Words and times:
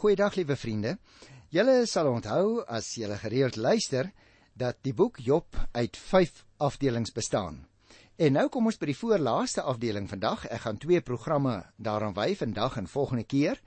Goeiedag 0.00 0.38
liewe 0.38 0.54
vriende. 0.56 0.94
Julle 1.52 1.82
sal 1.84 2.06
onthou 2.08 2.62
as 2.72 2.86
julle 2.96 3.18
gereeld 3.20 3.58
luister 3.60 4.06
dat 4.56 4.78
die 4.86 4.94
boek 4.96 5.18
Job 5.20 5.58
uit 5.76 5.96
5 6.00 6.38
afdelings 6.56 7.12
bestaan. 7.12 7.58
En 8.16 8.32
nou 8.32 8.46
kom 8.48 8.70
ons 8.70 8.78
by 8.80 8.88
die 8.88 8.96
voorlaaste 8.96 9.60
afdeling 9.60 10.06
vandag. 10.08 10.46
Ek 10.48 10.62
gaan 10.62 10.80
twee 10.80 11.02
programme 11.04 11.58
daaraan 11.76 12.16
wy 12.16 12.30
vandag 12.32 12.78
en 12.80 12.88
volgende 12.88 13.26
keer 13.28 13.60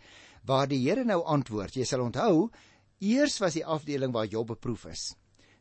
waar 0.49 0.65
die 0.71 0.79
Here 0.81 1.03
nou 1.05 1.19
antwoord. 1.21 1.77
Jy 1.77 1.85
sal 1.85 2.01
onthou, 2.01 2.49
eers 2.97 3.37
was 3.43 3.53
die 3.59 3.65
afdeling 3.75 4.15
waar 4.15 4.25
Job 4.25 4.55
beproef 4.55 4.87
is. 4.89 5.03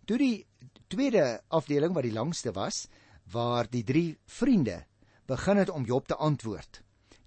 Toe 0.08 0.16
die 0.16 0.46
tweede 0.88 1.42
afdeling 1.52 1.92
wat 1.92 2.08
die 2.08 2.16
langste 2.16 2.54
was, 2.56 2.86
waar 3.28 3.68
die 3.68 3.84
drie 3.84 4.16
vriende 4.24 4.86
begin 5.28 5.60
het 5.60 5.68
om 5.68 5.84
Job 5.84 6.08
te 6.08 6.16
antwoord 6.16 6.80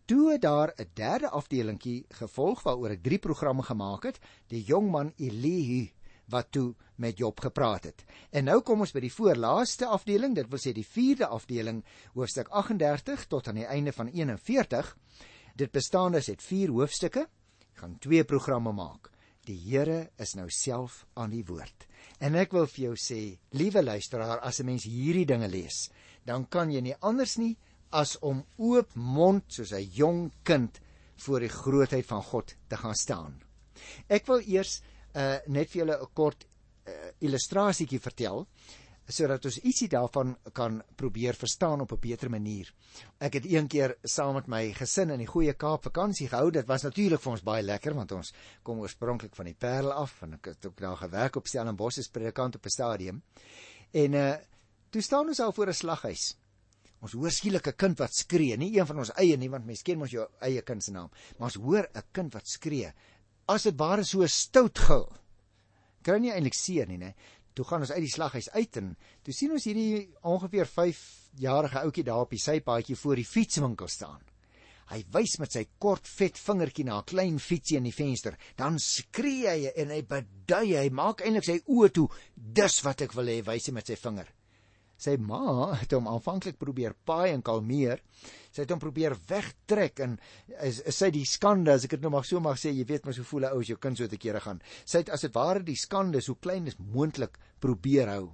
toe 0.05 0.37
daar 0.39 0.73
'n 0.77 0.89
derde 0.93 1.29
afdelingkie 1.29 2.05
gevolg 2.09 2.63
waaroor 2.63 2.89
ek 2.89 3.03
drie 3.03 3.19
programme 3.19 3.63
gemaak 3.63 4.03
het, 4.03 4.19
die 4.47 4.63
jong 4.63 4.91
man 4.91 5.13
Elihu 5.17 5.89
wat 6.29 6.51
toe 6.51 6.75
met 6.95 7.17
Job 7.17 7.39
gepraat 7.39 7.83
het. 7.83 8.03
En 8.29 8.43
nou 8.43 8.61
kom 8.61 8.79
ons 8.79 8.91
by 8.91 8.99
die 8.99 9.13
voorlaaste 9.13 9.85
afdeling, 9.85 10.35
dit 10.35 10.49
wil 10.49 10.59
sê 10.59 10.73
die 10.73 10.87
vierde 10.87 11.27
afdeling, 11.27 11.83
hoofstuk 12.13 12.47
38 12.47 13.25
tot 13.27 13.47
aan 13.47 13.55
die 13.55 13.65
einde 13.69 13.91
van 13.91 14.07
41. 14.07 14.97
Dit 15.55 15.71
bestaan 15.71 16.11
dus 16.11 16.29
uit 16.29 16.43
vier 16.43 16.69
hoofstukke. 16.69 17.27
Ek 17.73 17.83
gaan 17.83 17.99
twee 17.99 18.23
programme 18.23 18.71
maak. 18.71 19.11
Die 19.45 19.57
Here 19.69 20.09
is 20.17 20.33
nou 20.35 20.49
self 20.49 21.05
aan 21.13 21.29
die 21.29 21.45
woord. 21.45 21.87
En 22.19 22.35
ek 22.35 22.51
wil 22.51 22.65
vir 22.65 22.83
jou 22.87 22.95
sê, 22.97 23.37
liewe 23.51 23.83
luisteraar, 23.83 24.39
as 24.39 24.59
'n 24.59 24.65
mens 24.65 24.83
hierdie 24.83 25.25
dinge 25.25 25.47
lees, 25.47 25.91
dan 26.25 26.47
kan 26.47 26.71
jy 26.71 26.81
nie 26.81 26.95
anders 27.01 27.37
nie 27.37 27.57
as 27.95 28.17
om 28.19 28.43
oop 28.57 28.95
mond 28.95 29.43
soos 29.47 29.71
'n 29.71 29.89
jong 29.99 30.31
kind 30.43 30.79
voor 31.25 31.39
die 31.39 31.49
grootheid 31.49 32.05
van 32.05 32.23
God 32.23 32.55
te 32.67 32.77
gaan 32.77 32.95
staan. 32.95 33.41
Ek 34.07 34.27
wil 34.27 34.41
eers 34.41 34.81
uh, 35.15 35.37
net 35.47 35.71
vir 35.71 35.81
julle 35.83 35.97
'n 36.01 36.13
kort 36.13 36.45
uh, 36.45 36.93
illustrasietjie 37.19 37.99
vertel 37.99 38.47
sodat 39.05 39.45
ons 39.45 39.59
ietsie 39.61 39.87
daarvan 39.87 40.31
kan 40.53 40.79
probeer 40.97 41.35
verstaan 41.37 41.81
op 41.81 41.91
'n 41.91 41.99
beter 41.99 42.29
manier. 42.29 42.73
Ek 43.19 43.33
het 43.33 43.45
een 43.45 43.67
keer 43.67 43.97
saam 44.03 44.33
met 44.33 44.47
my 44.47 44.73
gesin 44.73 45.09
in 45.09 45.19
die 45.19 45.27
Goeie 45.27 45.53
Kaap 45.53 45.83
vakansie 45.83 46.27
gehou. 46.27 46.51
Dit 46.51 46.65
was 46.65 46.83
natuurlik 46.83 47.21
vir 47.21 47.31
ons 47.31 47.43
baie 47.43 47.63
lekker 47.63 47.93
want 47.93 48.11
ons 48.11 48.33
kom 48.63 48.79
oorspronklik 48.79 49.35
van 49.35 49.45
die 49.45 49.53
Parel 49.53 49.91
af 49.91 50.21
en 50.21 50.33
ek 50.33 50.45
het 50.45 50.65
ook 50.65 50.77
daar 50.77 50.97
gewerk 50.97 51.35
op 51.35 51.47
Stellenbosch 51.47 51.99
as 51.99 52.09
predikant 52.09 52.55
op 52.55 52.65
'n 52.65 52.69
stadium. 52.69 53.23
En 53.91 54.13
uh 54.13 54.35
toe 54.89 55.01
staan 55.01 55.27
ons 55.27 55.39
al 55.39 55.51
voor 55.51 55.67
'n 55.67 55.73
slaghuis. 55.73 56.35
Ons 57.05 57.13
hoor 57.13 57.29
skielik 57.29 57.67
'n 57.69 57.77
kind 57.77 57.99
wat 58.01 58.13
skree, 58.17 58.57
nie 58.57 58.71
een 58.73 58.87
van 58.89 58.99
ons 59.03 59.11
eie 59.21 59.37
nie, 59.37 59.49
want 59.49 59.65
mens 59.65 59.83
ken 59.85 59.99
mos 59.99 60.09
jou 60.09 60.25
eie 60.41 60.61
kind 60.61 60.83
se 60.83 60.91
naam, 60.91 61.11
maar 61.37 61.51
ons 61.51 61.61
hoor 61.61 61.85
'n 61.93 62.03
kind 62.11 62.33
wat 62.33 62.47
skree. 62.47 62.91
As 63.47 63.63
dit 63.63 63.77
ware 63.77 64.03
so 64.03 64.25
stout 64.25 64.79
gil. 64.79 65.05
Kry 66.01 66.17
nie 66.19 66.31
eintlik 66.31 66.55
seer 66.55 66.87
nie, 66.87 66.97
né? 66.97 67.13
Toe 67.53 67.65
gaan 67.65 67.81
ons 67.81 67.91
uit 67.91 68.01
die 68.01 68.11
slaghuis 68.11 68.49
uit 68.49 68.77
en 68.77 68.97
toe 69.23 69.33
sien 69.33 69.51
ons 69.51 69.63
hierdie 69.63 70.09
ongeveer 70.23 70.65
5 70.65 70.97
jarige 71.37 71.79
ouetjie 71.79 72.03
daar 72.03 72.25
op 72.25 72.31
die 72.31 72.39
sypaadjie 72.39 72.95
voor 72.95 73.15
die 73.15 73.25
fietswinkel 73.25 73.87
staan. 73.87 74.21
Hy 74.89 75.03
wys 75.13 75.39
met 75.39 75.51
sy 75.51 75.65
kort 75.79 76.07
vet 76.07 76.37
vingertjie 76.37 76.85
na 76.85 76.97
'n 76.99 77.05
klein 77.05 77.39
fietsie 77.39 77.77
in 77.77 77.83
die 77.83 77.93
venster. 77.93 78.37
Dan 78.57 78.79
skree 78.79 79.47
hy 79.47 79.71
en 79.75 79.89
hy 79.89 80.01
bedui, 80.01 80.75
hy 80.75 80.89
maak 80.89 81.21
eintlik 81.21 81.43
sy 81.43 81.59
oë 81.67 81.91
toe. 81.91 82.09
Dis 82.35 82.81
wat 82.83 83.01
ek 83.01 83.13
wil 83.13 83.27
hê, 83.27 83.41
wys 83.45 83.67
hy 83.67 83.73
met 83.73 83.87
sy 83.87 83.95
vinger. 83.95 84.27
Sy 84.97 85.17
ma 85.19 85.73
het 85.75 85.91
hom 85.95 86.07
aanvanklik 86.07 86.57
probeer 86.59 86.95
paai 87.07 87.33
en 87.33 87.43
kalmeer. 87.43 87.99
Sy 88.51 88.63
het 88.63 88.71
hom 88.71 88.79
probeer 88.79 89.15
wegtrek 89.27 89.99
en 90.05 90.15
is, 90.63 90.79
is 90.87 90.95
sy 90.95 91.09
die 91.11 91.25
skande 91.27 91.75
as 91.75 91.85
ek 91.87 91.97
dit 91.97 92.05
nou 92.05 92.13
mag 92.15 92.27
so 92.27 92.39
mag 92.43 92.59
sê, 92.59 92.71
jy 92.71 92.85
weet 92.87 93.05
mos 93.05 93.19
hoe 93.19 93.27
voel 93.27 93.47
'n 93.49 93.53
ou 93.53 93.61
as 93.61 93.71
jou 93.71 93.77
kind 93.77 93.97
so 93.97 94.07
te 94.07 94.17
kere 94.17 94.39
gaan. 94.39 94.61
Sy 94.85 95.03
het 95.03 95.09
as 95.09 95.21
dit 95.27 95.35
ware 95.35 95.63
die 95.63 95.75
skande 95.75 96.21
so 96.21 96.35
klein 96.35 96.67
as 96.67 96.79
moontlik 96.79 97.37
probeer 97.59 98.07
hou. 98.07 98.33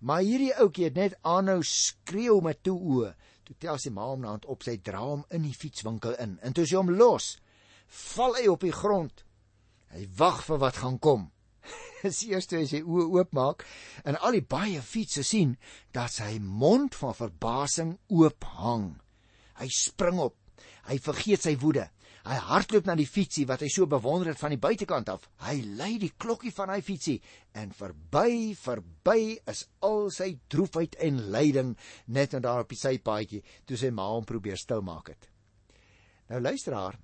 Maar 0.00 0.22
hierdie 0.26 0.54
ouetjie 0.58 0.84
het 0.84 0.96
net 0.98 1.14
aanhou 1.22 1.62
skreeu 1.62 2.40
met 2.42 2.62
toe 2.62 2.78
oë. 2.78 3.14
Toe 3.44 3.56
tel 3.58 3.78
sy 3.78 3.90
ma 3.90 4.06
hom 4.10 4.20
na 4.20 4.34
hand 4.34 4.46
op 4.46 4.62
sy 4.62 4.76
dra 4.82 4.98
hom 4.98 5.24
in 5.30 5.42
die 5.42 5.54
fietswinkel 5.54 6.16
in. 6.18 6.38
En 6.42 6.52
toe 6.52 6.66
sy 6.66 6.76
hom 6.76 6.90
los, 6.90 7.38
val 7.86 8.34
hy 8.34 8.48
op 8.50 8.60
die 8.60 8.74
grond. 8.74 9.24
Hy 9.92 10.08
wag 10.18 10.42
vir 10.46 10.58
wat 10.58 10.76
gaan 10.82 10.98
kom. 10.98 11.31
Is 12.08 12.22
eers 12.28 12.48
toe 12.50 12.60
hy 12.60 12.66
sy 12.70 12.82
oë 12.82 13.08
oopmaak 13.18 13.64
en 14.04 14.18
al 14.18 14.38
die 14.38 14.44
baie 14.44 14.82
fietsse 14.84 15.24
sien 15.26 15.56
dat 15.94 16.14
sy 16.14 16.36
mond 16.42 16.96
van 16.98 17.16
verbasing 17.16 17.96
oop 18.10 18.46
hang. 18.58 18.92
Hy 19.60 19.68
spring 19.72 20.20
op. 20.22 20.36
Hy 20.88 20.98
vergeet 21.02 21.44
sy 21.46 21.56
woede. 21.62 21.88
Hy 22.22 22.36
hardloop 22.38 22.86
na 22.86 22.94
die 22.94 23.08
fietsie 23.08 23.44
wat 23.50 23.64
hy 23.64 23.68
so 23.72 23.88
bewonder 23.90 24.30
het 24.30 24.38
van 24.38 24.52
die 24.54 24.60
buitekant 24.62 25.08
af. 25.10 25.24
Hy 25.42 25.56
lei 25.78 25.96
die 25.98 26.12
klokkie 26.22 26.52
van 26.54 26.70
hy 26.70 26.78
fietsie 26.86 27.16
en 27.58 27.74
verby, 27.74 28.54
verby 28.58 29.40
is 29.50 29.64
al 29.82 30.06
sy 30.14 30.36
droefheid 30.52 30.94
en 31.02 31.18
lyding 31.34 31.74
net 32.14 32.36
en 32.38 32.44
daar 32.44 32.62
op 32.62 32.70
die 32.70 32.78
sypaadjie 32.78 33.42
toe 33.66 33.78
sy 33.78 33.90
ma 33.94 34.06
hom 34.12 34.26
probeer 34.28 34.60
stilmaak 34.60 35.10
het. 35.10 35.26
Nou 36.30 36.38
luister 36.44 36.78
haar. 36.78 36.98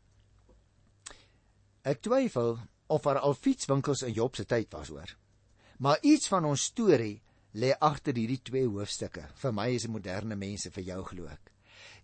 Ek 1.88 2.02
twyfel 2.04 2.56
of 2.88 3.04
daar 3.04 3.20
al 3.20 3.34
fietswinkels 3.34 4.02
in 4.06 4.16
Job 4.16 4.36
se 4.36 4.44
tyd 4.48 4.72
was 4.72 4.88
hoor. 4.88 5.16
Maar 5.78 5.98
iets 6.02 6.28
van 6.28 6.44
ons 6.44 6.62
storie 6.72 7.20
lê 7.54 7.72
agter 7.78 8.16
hierdie 8.16 8.40
twee 8.42 8.66
hoofstukke. 8.66 9.28
Vir 9.40 9.54
my 9.54 9.68
is 9.74 9.86
dit 9.86 9.92
moderne 9.92 10.36
mense 10.36 10.70
vir 10.74 10.84
jou 10.90 11.02
glo 11.12 11.30
ek. 11.30 11.52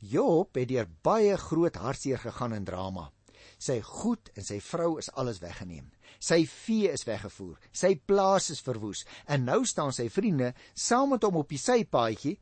Job 0.00 0.56
het 0.59 0.69
deur 0.71 0.89
baie 1.03 1.37
groot 1.41 1.77
hartseer 1.81 2.21
gegaan 2.21 2.55
in 2.56 2.65
drama. 2.65 3.11
Sy 3.59 3.81
goed 3.84 4.31
en 4.34 4.45
sy 4.45 4.59
vrou 4.61 4.97
is 5.00 5.11
alles 5.21 5.41
weggeneem. 5.43 5.87
Sy 6.21 6.45
vee 6.49 6.91
is 6.93 7.06
weggevoer. 7.06 7.56
Sy 7.72 7.95
plaas 8.06 8.51
is 8.55 8.62
verwoes 8.65 9.05
en 9.27 9.47
nou 9.49 9.62
staan 9.69 9.93
sy 9.93 10.09
vriende 10.12 10.53
saam 10.75 11.15
met 11.15 11.25
hom 11.25 11.41
op 11.41 11.51
die 11.51 11.61
sypaadjie 11.61 12.37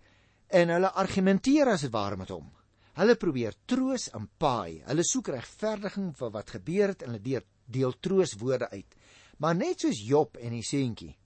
en 0.53 0.73
hulle 0.75 0.93
argumenteer 1.01 1.71
as 1.73 1.87
dit 1.87 1.95
ware 1.95 2.19
met 2.21 2.33
hom. 2.35 2.51
Hulle 2.99 3.17
probeer 3.17 3.55
troos 3.67 4.11
en 4.13 4.27
paai. 4.39 4.83
Hulle 4.85 5.05
soek 5.07 5.31
regverdiging 5.33 6.11
vir 6.19 6.33
wat 6.35 6.53
gebeur 6.59 6.93
het 6.93 7.05
en 7.05 7.15
hulle 7.15 7.25
deur 7.25 7.47
deel 7.67 7.93
trooswoorde 8.01 8.71
uit. 8.71 8.95
Maar 9.39 9.57
net 9.57 9.81
soos 9.81 10.01
Job 10.07 10.37
en 10.37 10.55
die 10.55 10.65
seentjie, 10.67 11.17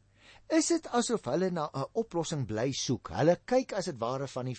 is 0.49 0.69
dit 0.71 0.87
asof 0.95 1.27
hulle 1.27 1.51
na 1.51 1.69
'n 1.75 1.91
oplossing 1.93 2.47
bly 2.47 2.73
soek. 2.73 3.11
Hulle 3.11 3.37
kyk 3.45 3.73
as 3.73 3.85
dit 3.85 3.99
ware 3.99 4.29
van 4.29 4.47
die 4.47 4.57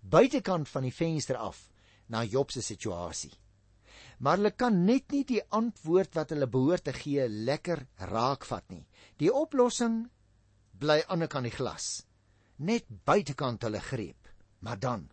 buitekant 0.00 0.68
van 0.68 0.82
die 0.82 0.94
venster 0.94 1.36
af 1.36 1.68
na 2.08 2.24
Job 2.24 2.50
se 2.50 2.62
situasie. 2.62 3.32
Maar 4.18 4.36
hulle 4.36 4.50
kan 4.50 4.84
net 4.84 5.12
nie 5.12 5.24
die 5.24 5.42
antwoord 5.50 6.14
wat 6.14 6.30
hulle 6.30 6.46
behoort 6.46 6.84
te 6.84 6.92
gee 6.92 7.28
lekker 7.28 7.86
raakvat 7.98 8.68
nie. 8.70 8.86
Die 9.18 9.32
oplossing 9.32 10.08
bly 10.78 11.02
aan 11.08 11.24
die 11.24 11.28
kant 11.28 11.44
die 11.44 11.54
glas. 11.54 12.04
Net 12.58 12.86
buitekant 13.04 13.62
hulle 13.62 13.80
greep. 13.80 14.28
Maar 14.60 14.78
dan, 14.78 15.08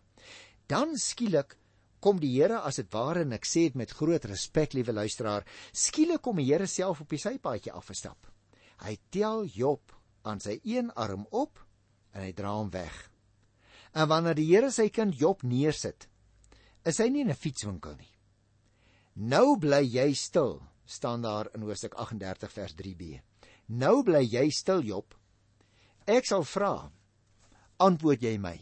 dan 0.66 0.96
skielik 0.96 1.56
kom 2.00 2.20
die 2.20 2.32
Here 2.32 2.62
as 2.64 2.80
dit 2.80 2.88
ware 2.94 3.22
en 3.26 3.36
ek 3.36 3.46
sê 3.46 3.68
dit 3.68 3.76
met 3.78 3.92
groot 3.92 4.24
respek 4.24 4.74
liewe 4.74 4.94
luisteraar, 4.96 5.44
skielik 5.72 6.22
kom 6.24 6.40
die 6.40 6.48
Here 6.48 6.66
self 6.66 7.02
op 7.04 7.12
die 7.12 7.20
sypaadjie 7.20 7.72
afgestap. 7.76 8.26
Hy 8.80 8.96
tel 9.12 9.44
Job 9.44 9.92
aan 10.24 10.40
sy 10.40 10.58
een 10.64 10.90
arm 10.96 11.26
op 11.30 11.60
en 12.14 12.24
hy 12.24 12.32
dra 12.36 12.54
hom 12.56 12.70
weg. 12.72 12.94
En 13.92 14.08
wanneer 14.08 14.38
die 14.38 14.48
Here 14.48 14.70
sy 14.72 14.88
kind 14.88 15.18
Job 15.20 15.44
neersit, 15.44 16.08
is 16.84 16.98
hy 16.98 17.10
nie 17.10 17.24
in 17.26 17.30
'n 17.30 17.36
fietswinkel 17.36 17.96
nie. 17.96 18.14
Nou 19.16 19.58
bly 19.58 19.82
jy 19.84 20.14
stil, 20.14 20.62
staan 20.86 21.22
daar 21.22 21.50
in 21.54 21.62
Hoofstuk 21.62 21.94
38 21.94 22.52
vers 22.52 22.74
3b. 22.74 23.20
Nou 23.68 24.02
bly 24.02 24.24
jy 24.24 24.50
stil 24.50 24.80
Job. 24.82 25.14
Ek 26.06 26.24
sal 26.24 26.42
vra, 26.44 26.90
antwoord 27.78 28.22
jy 28.22 28.38
my. 28.38 28.58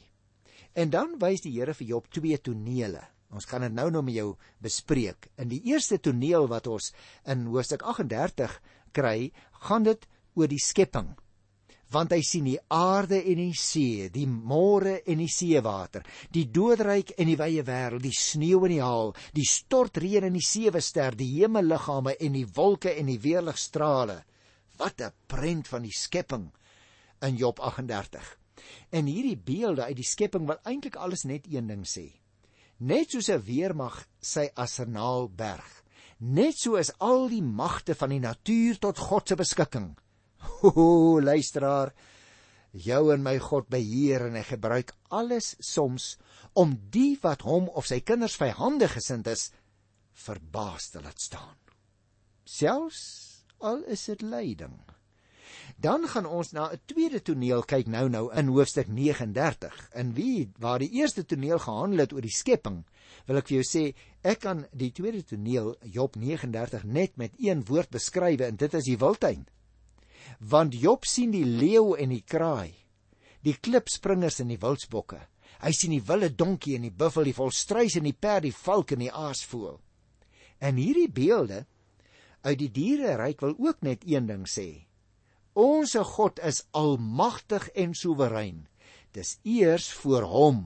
En 0.75 0.91
dan 0.91 1.19
wys 1.19 1.41
die 1.41 1.53
Here 1.53 1.75
vir 1.75 1.87
Job 1.87 2.11
twee 2.11 2.39
tonele 2.39 3.07
Ons 3.29 3.45
gaan 3.49 3.67
dit 3.67 3.75
nou 3.77 3.91
nou 3.93 4.03
met 4.05 4.17
jou 4.17 4.29
bespreek. 4.65 5.29
In 5.37 5.51
die 5.53 5.61
eerste 5.69 5.99
toneel 6.01 6.49
wat 6.49 6.69
ons 6.71 6.93
in 7.29 7.45
hoofstuk 7.53 7.85
38 7.85 8.55
kry, 8.97 9.31
gaan 9.69 9.85
dit 9.85 10.07
oor 10.39 10.49
die 10.49 10.63
skepping. 10.63 11.11
Want 11.93 12.13
hy 12.13 12.21
sien 12.25 12.45
die 12.45 12.59
aarde 12.73 13.19
en 13.21 13.41
die 13.41 13.57
see, 13.57 14.09
die 14.13 14.27
môre 14.29 14.99
en 15.09 15.23
die 15.23 15.31
seewater, 15.33 16.05
die 16.33 16.45
doodryk 16.53 17.15
en 17.17 17.31
die 17.31 17.39
wye 17.41 17.65
wêreld, 17.65 18.05
die 18.05 18.17
sneeu 18.17 18.61
en 18.67 18.75
die 18.75 18.83
haal, 18.85 19.15
die 19.37 19.47
stortreën 19.49 20.27
en 20.29 20.37
die 20.37 20.45
sewe 20.45 20.83
ster, 20.85 21.17
die 21.17 21.31
hemelliggame 21.39 22.17
en 22.21 22.37
die 22.37 22.45
wolke 22.59 22.93
en 22.93 23.09
die 23.09 23.21
weerligstrale. 23.25 24.23
Wat 24.77 25.01
'n 25.01 25.13
prent 25.27 25.69
van 25.69 25.83
die 25.83 25.97
skepping 25.97 26.53
in 27.23 27.37
Job 27.37 27.61
38. 27.61 28.37
En 28.91 29.07
hierdie 29.07 29.37
beelde 29.37 29.85
uit 29.85 29.97
die 29.97 30.05
skepping 30.05 30.47
wil 30.47 30.61
eintlik 30.65 30.97
alles 30.97 31.25
net 31.25 31.47
een 31.49 31.67
ding 31.67 31.85
sê 31.85 32.13
net 32.79 33.11
soos 33.11 33.29
'n 33.29 33.43
weermag 33.43 34.07
sy 34.21 34.49
arsenaal 34.55 35.29
berg. 35.29 35.85
Net 36.21 36.59
so 36.59 36.77
is 36.77 36.93
al 36.99 37.29
die 37.29 37.43
magte 37.43 37.95
van 37.95 38.11
die 38.11 38.21
natuur 38.21 38.79
tot 38.79 38.99
God 38.99 39.29
se 39.29 39.37
beskikking. 39.37 39.97
O, 40.63 41.21
luisteraar, 41.21 41.93
jou 42.73 43.13
en 43.13 43.23
my 43.23 43.39
God 43.39 43.69
beheer 43.71 44.27
en 44.27 44.35
hy 44.35 44.43
gebruik 44.43 44.93
alles 45.11 45.55
soms 45.61 46.17
om 46.55 46.75
die 46.91 47.19
wat 47.23 47.43
hom 47.43 47.69
of 47.69 47.87
sy 47.87 48.01
kinders 48.01 48.37
vyhandig 48.37 48.93
gesind 48.99 49.27
is 49.31 49.51
verbaas 50.15 50.91
te 50.91 51.03
laat 51.03 51.21
staan. 51.21 51.57
selfs 52.49 53.45
al 53.61 53.83
is 53.85 54.07
dit 54.07 54.23
lyding. 54.23 54.79
Dan 55.79 56.09
gaan 56.11 56.27
ons 56.27 56.51
na 56.53 56.73
'n 56.73 56.81
tweede 56.91 57.21
toneel 57.23 57.63
kyk 57.63 57.87
nou 57.87 58.09
nou 58.09 58.35
in 58.35 58.49
hoofstuk 58.51 58.89
39. 58.89 59.91
In 59.95 60.15
wie 60.15 60.51
waar 60.59 60.79
die 60.79 60.91
eerste 60.91 61.25
toneel 61.25 61.59
gehandel 61.59 61.99
het 61.99 62.13
oor 62.13 62.21
die 62.21 62.35
skepping, 62.35 62.85
wil 63.27 63.37
ek 63.37 63.47
vir 63.47 63.63
jou 63.63 63.67
sê, 63.67 63.95
ek 64.23 64.41
kan 64.41 64.67
die 64.73 64.91
tweede 64.91 65.23
toneel 65.23 65.77
Job 65.83 66.17
39 66.17 66.85
net 66.85 67.17
met 67.17 67.33
een 67.39 67.63
woord 67.65 67.91
beskryf 67.91 68.41
en 68.41 68.57
dit 68.57 68.75
is 68.75 68.85
die 68.85 68.99
wildtuin. 68.99 69.47
Want 70.41 70.75
Job 70.75 71.05
sien 71.05 71.31
die 71.31 71.45
leeu 71.45 71.95
en 71.95 72.09
die 72.09 72.25
kraai, 72.27 72.75
die 73.43 73.55
klipspringers 73.55 74.41
en 74.41 74.49
die 74.49 74.59
wildsbokke. 74.59 75.21
Hy 75.63 75.73
sien 75.73 75.91
die 75.91 76.03
wilde 76.03 76.35
donkie 76.35 76.75
en 76.75 76.83
die 76.83 76.91
buffel, 76.91 77.25
die 77.25 77.35
volstruis 77.35 77.95
en 77.95 78.03
die 78.03 78.19
perd, 78.19 78.43
die 78.43 78.53
valk 78.53 78.93
en 78.93 78.99
die 78.99 79.13
aasvoël. 79.13 79.79
En 80.59 80.75
hierdie 80.75 81.09
beelde 81.09 81.67
uit 82.43 82.59
die 82.59 82.71
diereryk 82.71 83.41
wil 83.41 83.55
ook 83.59 83.83
net 83.83 84.03
een 84.03 84.27
ding 84.27 84.47
sê. 84.47 84.88
Onse 85.53 86.05
God 86.05 86.41
is 86.45 86.65
almagtig 86.77 87.69
en 87.75 87.95
soewerein. 87.95 88.67
Dis 89.13 89.39
eers 89.43 89.93
voor 90.03 90.23
hom 90.29 90.61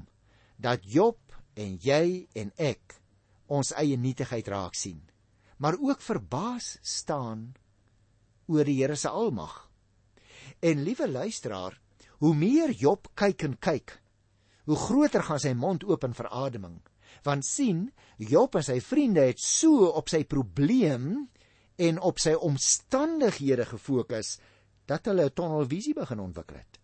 dat 0.63 0.85
Job 0.85 1.19
en 1.55 1.77
jy 1.83 2.29
en 2.39 2.53
ek 2.57 2.99
ons 3.53 3.73
eie 3.77 3.97
nietigheid 4.01 4.49
raak 4.49 4.77
sien, 4.79 5.01
maar 5.61 5.77
ook 5.79 6.01
verbaas 6.01 6.79
staan 6.83 7.53
oor 8.49 8.65
die 8.67 8.79
Here 8.81 8.97
se 8.97 9.09
almag. 9.09 9.69
En 10.63 10.85
liewe 10.85 11.09
luisteraar, 11.09 11.79
hoe 12.23 12.35
meer 12.35 12.71
Job 12.71 13.11
kyk 13.19 13.45
en 13.49 13.59
kyk, 13.59 13.99
hoe 14.71 14.79
groter 14.79 15.25
gaan 15.27 15.43
sy 15.43 15.53
mond 15.59 15.85
oop 15.85 16.05
in 16.07 16.17
verademing, 16.17 16.79
want 17.27 17.47
sien, 17.47 17.91
Job 18.17 18.57
en 18.57 18.65
sy 18.67 18.79
vriende 18.81 19.27
het 19.27 19.43
so 19.43 19.91
op 19.91 20.11
sy 20.11 20.23
probleem 20.25 21.29
en 21.83 21.99
op 22.01 22.21
sy 22.23 22.35
omstandighede 22.39 23.67
gefokus 23.69 24.37
dat 24.87 25.07
hulle 25.07 25.25
'n 25.25 25.35
tonnelvisie 25.35 25.95
begin 25.95 26.21
ontwikkel 26.21 26.57
het. 26.57 26.81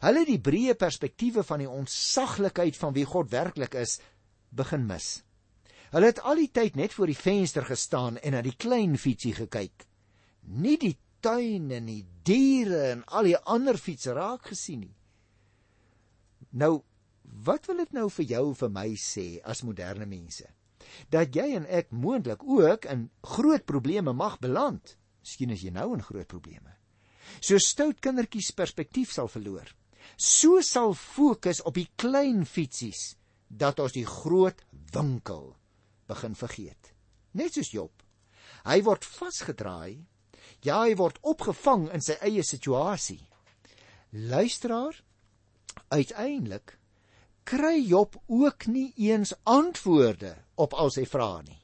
Hulle 0.00 0.24
die 0.24 0.40
breë 0.40 0.74
perspektiewe 0.78 1.42
van 1.42 1.58
die 1.58 1.68
onsaglikheid 1.68 2.76
van 2.76 2.92
wie 2.92 3.04
God 3.04 3.30
werklik 3.30 3.74
is 3.74 3.98
begin 4.48 4.86
mis. 4.86 5.22
Hulle 5.90 6.06
het 6.06 6.20
al 6.22 6.38
die 6.38 6.50
tyd 6.50 6.76
net 6.78 6.94
voor 6.94 7.10
die 7.10 7.18
venster 7.18 7.64
gestaan 7.66 8.18
en 8.18 8.32
na 8.32 8.42
die 8.42 8.54
klein 8.56 8.96
fietsie 8.98 9.34
gekyk. 9.34 9.86
Nie 10.46 10.76
die 10.78 10.96
tuin 11.20 11.70
en 11.70 11.90
die 11.90 12.04
diere 12.22 12.82
en 12.92 13.04
al 13.04 13.28
die 13.32 13.36
ander 13.36 13.78
fietsse 13.78 14.14
raak 14.16 14.46
gesien 14.52 14.80
nie. 14.86 14.94
Nou, 16.50 16.80
wat 17.22 17.66
wil 17.66 17.82
dit 17.82 17.92
nou 17.92 18.08
vir 18.10 18.24
jou 18.24 18.44
en 18.48 18.58
vir 18.62 18.72
my 18.74 18.88
sê 18.98 19.26
as 19.44 19.64
moderne 19.66 20.06
mense? 20.06 20.46
Dat 21.12 21.34
jy 21.36 21.50
en 21.58 21.66
ek 21.66 21.90
moontlik 21.90 22.42
ook 22.46 22.86
in 22.90 23.08
groot 23.22 23.66
probleme 23.66 24.14
mag 24.16 24.38
beland. 24.42 24.96
Miskien 25.20 25.50
is 25.54 25.62
jy 25.62 25.74
nou 25.74 25.92
in 25.94 26.02
groot 26.02 26.26
probleme. 26.26 26.79
So 27.40 27.58
stout 27.58 28.00
kindertjies 28.04 28.52
perspektief 28.56 29.12
sal 29.12 29.28
verloor 29.32 29.68
so 30.20 30.60
sal 30.60 30.94
fokus 30.94 31.62
op 31.64 31.78
die 31.78 31.88
klein 32.00 32.44
fietsies 32.44 33.14
dat 33.48 33.80
ons 33.80 33.94
die 33.96 34.06
groot 34.06 34.60
winkel 34.94 35.54
begin 36.10 36.36
vergeet. 36.36 36.92
Net 37.32 37.54
soos 37.54 37.72
Job. 37.72 37.92
Hy 38.66 38.80
word 38.84 39.06
vasgedraai. 39.06 40.04
Ja, 40.66 40.82
hy 40.84 40.94
word 40.98 41.20
opgevang 41.24 41.88
in 41.94 42.02
sy 42.04 42.18
eie 42.26 42.44
situasie. 42.44 43.22
Luisteraar, 44.12 44.96
uiteindelik 45.94 46.76
kry 47.48 47.78
Job 47.80 48.18
ook 48.28 48.66
nie 48.68 48.90
eens 49.00 49.32
antwoorde 49.48 50.34
op 50.60 50.74
al 50.74 50.92
sy 50.92 51.06
vrae 51.08 51.42
nie. 51.46 51.60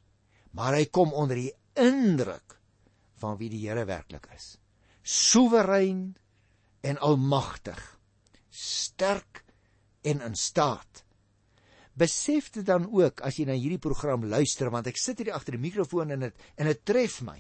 Maar 0.56 0.80
hy 0.80 0.86
kom 0.88 1.12
onder 1.12 1.36
die 1.36 1.52
indruk 1.76 2.56
van 3.20 3.36
wie 3.36 3.50
die 3.52 3.66
Here 3.66 3.84
werklik 3.84 4.30
is. 4.34 4.54
Soewerein 5.06 6.16
en 6.82 6.98
almagtig 6.98 7.78
sterk 8.50 9.44
en 10.02 10.20
in 10.20 10.34
staat. 10.34 11.04
Besef 11.94 12.50
dit 12.50 12.66
dan 12.66 12.88
ook 12.90 13.22
as 13.24 13.38
jy 13.38 13.46
na 13.46 13.54
hierdie 13.54 13.82
program 13.82 14.26
luister 14.26 14.72
want 14.74 14.90
ek 14.90 14.98
sit 14.98 15.22
hier 15.22 15.30
agter 15.36 15.54
die 15.56 15.62
mikrofoon 15.62 16.10
en 16.16 16.26
dit 16.26 16.48
en 16.58 16.70
dit 16.72 16.82
tref 16.82 17.20
my. 17.22 17.38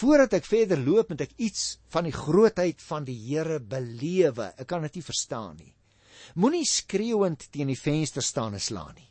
Voordat 0.00 0.38
ek 0.40 0.48
verder 0.48 0.80
loop 0.80 1.12
met 1.12 1.26
ek 1.28 1.36
iets 1.36 1.76
van 1.92 2.08
die 2.08 2.16
grootheid 2.16 2.80
van 2.84 3.04
die 3.04 3.16
Here 3.20 3.60
belewe. 3.60 4.50
Ek 4.56 4.68
kan 4.68 4.84
dit 4.84 4.98
nie 4.98 5.04
verstaan 5.04 5.56
nie. 5.60 5.74
Moenie 6.40 6.66
skreeuend 6.68 7.50
teen 7.52 7.68
die 7.68 7.78
venster 7.78 8.24
staan 8.24 8.56
en 8.56 8.64
slaan 8.64 8.96
nie. 8.96 9.08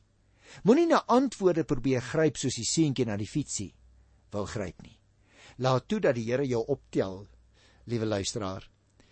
Moenie 0.65 0.89
na 0.89 1.03
antwoorde 1.13 1.65
probeer 1.65 2.01
gryp 2.01 2.37
soos 2.41 2.57
die 2.57 2.65
seentjie 2.65 3.05
na 3.05 3.17
die 3.17 3.29
fietsie 3.29 3.71
wil 4.33 4.49
gryp 4.49 4.81
nie. 4.81 4.97
Laat 5.61 5.87
toe 5.89 6.01
dat 6.01 6.17
die 6.17 6.27
Here 6.27 6.45
jou 6.45 6.61
optel, 6.69 7.25
liewe 7.87 8.05
luisteraar. 8.05 8.67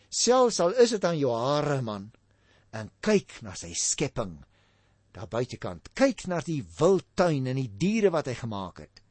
Selfs 0.10 0.60
al 0.64 0.76
is 0.80 0.94
dit 0.96 1.06
aan 1.08 1.18
jou 1.20 1.32
hare 1.36 1.82
man 1.84 2.10
en 2.76 2.92
kyk 3.04 3.40
na 3.44 3.56
sy 3.56 3.72
skepping 3.76 4.36
daar 5.16 5.32
buitekant. 5.32 5.94
Kyk 5.96 6.26
na 6.28 6.42
die 6.44 6.62
wildtuin 6.78 7.48
en 7.48 7.60
die 7.60 7.72
diere 7.80 8.12
wat 8.12 8.28
hy 8.28 8.36
gemaak 8.42 8.82
het. 8.84 9.02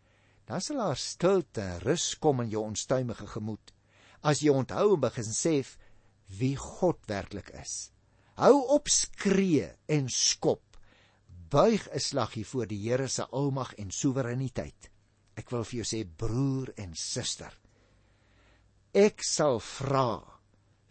Dan 0.44 0.61
sal 0.61 0.82
daar 0.82 1.00
stilte 1.00 1.64
rus 1.84 2.11
kom 2.20 2.44
in 2.44 2.52
jou 2.52 2.64
onstuimige 2.66 3.28
gemoed 3.32 3.72
as 4.25 4.40
jy 4.40 4.52
onthou 4.52 4.94
en 4.94 5.02
begin 5.02 5.34
sê 5.37 5.58
wie 6.38 6.55
God 6.61 7.00
werklik 7.08 7.50
is. 7.61 7.90
Hou 8.40 8.56
op 8.76 8.88
skree 8.88 9.69
en 9.88 10.08
skop. 10.12 10.62
Buig 11.52 11.88
'n 11.93 12.00
slaggie 12.00 12.44
voor 12.44 12.66
die 12.66 12.81
Here 12.88 13.08
se 13.08 13.25
almag 13.25 13.75
en 13.75 13.90
soewereiniteit. 13.90 14.90
Ek 15.37 15.50
wil 15.50 15.64
vir 15.64 15.84
jou 15.84 15.84
sê 15.84 16.05
broer 16.16 16.72
en 16.76 16.94
suster 16.94 17.63
ek 18.94 19.25
sal 19.26 19.58
vra 19.58 20.23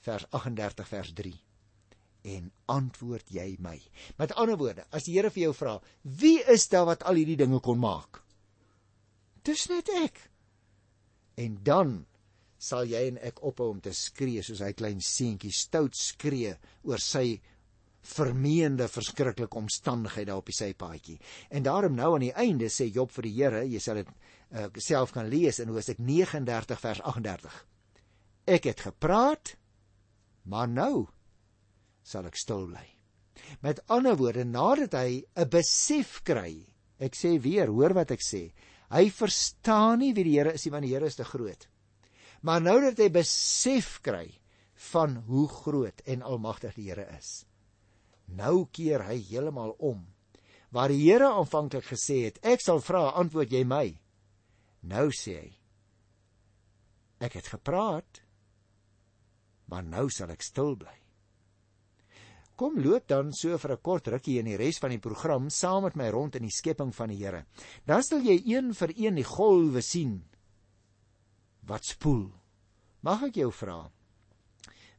vers 0.04 0.28
38 0.36 0.88
vers 0.92 1.14
3 1.16 1.34
en 2.34 2.52
antwoord 2.72 3.32
jy 3.36 3.56
my. 3.64 3.78
Met 4.20 4.36
ander 4.40 4.58
woorde, 4.60 4.86
as 4.96 5.08
die 5.08 5.16
Here 5.18 5.32
vir 5.32 5.50
jou 5.50 5.54
vra, 5.58 5.78
wie 6.04 6.40
is 6.52 6.68
daar 6.72 6.88
wat 6.88 7.04
al 7.08 7.20
hierdie 7.20 7.40
dinge 7.40 7.60
kon 7.64 7.82
maak? 7.84 8.22
Dis 9.44 9.68
net 9.72 9.90
ek. 10.00 10.20
En 11.40 11.58
dan 11.68 11.98
sal 12.64 12.88
jy 12.88 13.02
en 13.10 13.18
ek 13.20 13.42
ophou 13.44 13.74
om 13.74 13.82
te 13.84 13.92
skree 13.96 14.44
soos 14.46 14.62
hy 14.64 14.72
klein 14.78 15.02
seentjie 15.04 15.52
stout 15.52 15.98
skree 16.00 16.54
oor 16.88 17.02
sy 17.04 17.42
vermeende 18.04 18.88
verskriklike 18.92 19.60
omstandigheid 19.60 20.28
daar 20.28 20.40
op 20.40 20.48
die 20.52 20.56
sypaadjie. 20.56 21.18
En 21.52 21.64
daarom 21.64 21.96
nou 21.96 22.14
aan 22.16 22.28
die 22.28 22.36
einde 22.40 22.72
sê 22.72 22.90
Job 22.92 23.12
vir 23.16 23.28
die 23.28 23.36
Here, 23.36 23.64
jy 23.68 23.84
sal 23.84 24.00
dit 24.00 24.10
uh, 24.12 24.68
self 24.80 25.12
kan 25.16 25.28
lees 25.32 25.60
in 25.64 25.72
Hosea 25.72 26.00
39 26.00 26.80
vers 26.84 27.04
38. 27.04 27.62
Ek 28.46 28.66
het 28.68 28.82
gepraat 28.84 29.56
Maar 30.44 30.68
nou 30.68 31.08
sal 32.04 32.28
ek 32.28 32.38
stil 32.40 32.68
bly. 32.68 32.86
Met 33.64 33.80
ander 33.92 34.18
woorde, 34.20 34.44
nadat 34.44 34.96
hy 35.00 35.24
'n 35.36 35.50
besef 35.50 36.22
kry, 36.24 36.68
ek 37.00 37.16
sê 37.16 37.40
weer, 37.40 37.68
hoor 37.68 37.94
wat 37.96 38.12
ek 38.12 38.20
sê. 38.20 38.52
Hy 38.92 39.10
verstaan 39.10 40.00
nie 40.00 40.14
wie 40.14 40.24
die 40.24 40.38
Here 40.38 40.54
is 40.54 40.66
nie, 40.66 40.72
want 40.72 40.84
die 40.84 40.94
Here 40.94 41.06
is 41.06 41.16
te 41.16 41.24
groot. 41.24 41.68
Maar 42.42 42.62
nou 42.62 42.82
dat 42.82 42.98
hy 42.98 43.10
besef 43.10 44.02
kry 44.02 44.40
van 44.92 45.16
hoe 45.28 45.48
groot 45.48 46.02
en 46.06 46.22
almagtig 46.22 46.76
die 46.76 46.90
Here 46.90 47.08
is, 47.18 47.46
nou 48.28 48.68
keer 48.72 49.04
hy 49.04 49.18
heeltemal 49.18 49.76
om. 49.80 50.06
Waar 50.72 50.90
die 50.90 51.10
Here 51.10 51.32
aanvanklik 51.32 51.86
gesê 51.86 52.26
het, 52.26 52.40
ek 52.44 52.62
sal 52.62 52.82
vra, 52.82 53.14
antwoord 53.16 53.52
jy 53.52 53.64
my. 53.64 54.00
Nou 54.84 55.10
sê 55.12 55.40
hy, 55.40 55.52
ek 57.20 57.34
het 57.34 57.48
gepraat, 57.48 58.23
maar 59.74 59.86
nou 59.86 60.06
sal 60.14 60.30
ek 60.30 60.46
stil 60.46 60.76
bly. 60.78 60.94
Kom 62.54 62.78
loop 62.78 63.08
dan 63.10 63.32
so 63.34 63.58
vir 63.58 63.72
'n 63.74 63.82
kort 63.82 64.08
rukkie 64.14 64.38
in 64.40 64.46
die 64.46 64.58
res 64.58 64.78
van 64.78 64.92
die 64.94 65.02
program 65.02 65.50
saam 65.50 65.84
met 65.84 65.96
my 65.96 66.10
rond 66.14 66.36
in 66.36 66.46
die 66.46 66.54
skepping 66.54 66.94
van 66.94 67.10
die 67.10 67.18
Here. 67.18 67.46
Dan 67.86 68.04
sal 68.04 68.22
jy 68.22 68.38
een 68.46 68.74
vir 68.74 68.94
een 68.96 69.16
die 69.16 69.26
golwe 69.26 69.82
sien 69.82 70.22
wat 71.66 71.86
spoel. 71.86 72.30
Mag 73.02 73.24
ek 73.24 73.36
jou 73.36 73.52
vra? 73.52 73.90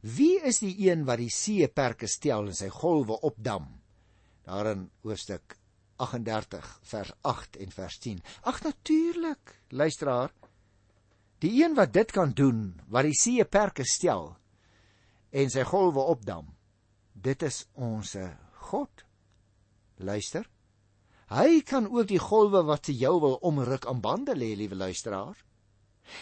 Wie 0.01 0.41
is 0.43 0.59
die 0.59 0.75
een 0.89 1.05
wat 1.05 1.17
die 1.17 1.31
see 1.33 1.67
perke 1.67 2.07
stel 2.07 2.47
en 2.47 2.53
sy 2.53 2.69
golwe 2.69 3.21
opdam? 3.21 3.81
Daar 4.43 4.67
in 4.73 4.89
hoofstuk 5.01 5.57
38 5.97 6.79
vers 6.83 7.11
8 7.21 7.57
en 7.57 7.71
vers 7.71 7.97
10. 7.97 8.21
Ag 8.43 8.61
natuurlik, 8.61 9.61
luisteraar. 9.69 10.33
Die 11.39 11.63
een 11.63 11.73
wat 11.75 11.93
dit 11.93 12.11
kan 12.11 12.31
doen, 12.31 12.75
wat 12.87 13.07
die 13.07 13.17
see 13.17 13.45
perke 13.45 13.85
stel, 13.85 14.35
en 15.31 15.49
sy 15.49 15.63
golwe 15.63 15.99
opdam. 15.99 16.49
Dit 17.13 17.43
is 17.43 17.65
ons 17.73 18.15
God. 18.69 19.05
Luister. 19.97 20.45
Hy 21.31 21.61
kan 21.65 21.87
ook 21.89 22.07
die 22.07 22.21
golwe 22.21 22.61
wat 22.67 22.85
te 22.85 22.93
jou 22.93 23.19
wil 23.21 23.39
omruk 23.41 23.87
aan 23.89 24.01
bande 24.01 24.35
lê, 24.35 24.53
liewe 24.55 24.75
luisteraar. 24.75 25.37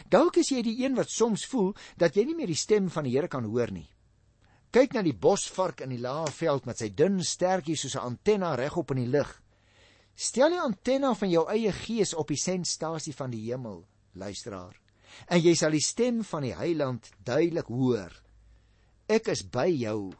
Dalk 0.07 0.37
is 0.39 0.51
jy 0.53 0.61
die 0.63 0.77
een 0.83 0.95
wat 0.95 1.11
soms 1.11 1.43
voel 1.51 1.73
dat 1.99 2.15
jy 2.15 2.23
nie 2.29 2.37
meer 2.37 2.47
die 2.47 2.59
stem 2.59 2.87
van 2.89 3.03
die 3.03 3.15
Here 3.17 3.27
kan 3.27 3.43
hoor 3.43 3.71
nie. 3.71 3.89
Kyk 4.73 4.95
na 4.95 5.03
die 5.05 5.13
bosvark 5.13 5.83
in 5.83 5.91
die 5.91 6.01
lae 6.01 6.31
veld 6.31 6.65
met 6.65 6.79
sy 6.79 6.89
dun 6.95 7.19
stertjies 7.21 7.83
soos 7.83 7.95
'n 7.95 8.07
antenna 8.13 8.55
regop 8.55 8.91
in 8.91 9.03
die 9.03 9.11
lug. 9.11 9.41
Stel 10.15 10.49
die 10.49 10.61
antenna 10.61 11.13
van 11.13 11.29
jou 11.29 11.45
eie 11.49 11.71
gees 11.71 12.13
op 12.13 12.27
die 12.27 12.37
sendstasie 12.37 13.13
van 13.13 13.31
die 13.31 13.51
hemel, 13.51 13.85
luisteraar. 14.13 14.79
en 15.27 15.41
jy 15.41 15.53
sal 15.55 15.71
die 15.71 15.83
stem 15.83 16.23
van 16.23 16.41
die 16.41 16.55
Heiland 16.55 17.11
duidelik 17.23 17.65
hoor. 17.65 18.22
Ek 19.11 19.27
is 19.31 19.43
by 19.43 19.67
jou. 19.67 20.13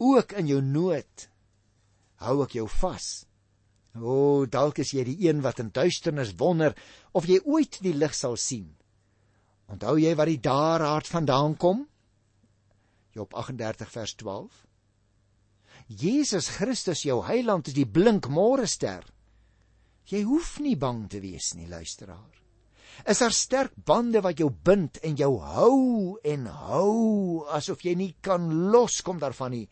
Ook 0.00 0.32
in 0.40 0.48
jou 0.48 0.60
nood 0.64 1.28
hou 2.20 2.40
ek 2.44 2.56
jou 2.58 2.66
vas. 2.80 3.08
O, 3.96 4.46
dalk 4.46 4.78
is 4.84 4.92
jy 4.94 5.04
die 5.08 5.16
een 5.26 5.40
wat 5.42 5.60
in 5.62 5.72
duisternis 5.74 6.34
wonder 6.38 6.76
of 7.16 7.26
jy 7.26 7.40
ooit 7.44 7.80
die 7.82 7.96
lig 7.96 8.14
sal 8.14 8.36
sien. 8.38 8.68
Onthou 9.70 9.96
jy 9.98 10.12
wat 10.18 10.28
die 10.30 10.40
daar 10.42 10.84
hart 10.84 11.08
vandaan 11.10 11.56
kom? 11.56 11.86
Job 13.16 13.34
38 13.34 13.90
vers 13.90 14.14
12. 14.22 14.66
Jesus 15.90 16.50
Christus 16.54 17.02
jou 17.02 17.18
heiland 17.26 17.66
is 17.66 17.74
die 17.74 17.88
blink 17.88 18.28
môre 18.30 18.68
ster. 18.70 19.02
Jy 20.10 20.22
hoef 20.26 20.58
nie 20.62 20.76
bang 20.78 21.06
te 21.10 21.20
wees 21.22 21.52
nie, 21.54 21.66
luisteraar. 21.70 22.39
Is 23.08 23.20
daar 23.22 23.32
sterk 23.32 23.72
bande 23.74 24.20
wat 24.20 24.38
jou 24.38 24.50
bind 24.50 24.98
en 25.06 25.16
jou 25.16 25.38
hou 25.40 26.18
en 26.24 26.46
hou 26.46 27.46
asof 27.56 27.84
jy 27.84 27.94
nie 27.96 28.12
kan 28.20 28.44
loskom 28.72 29.20
daarvan 29.22 29.54
nie? 29.56 29.66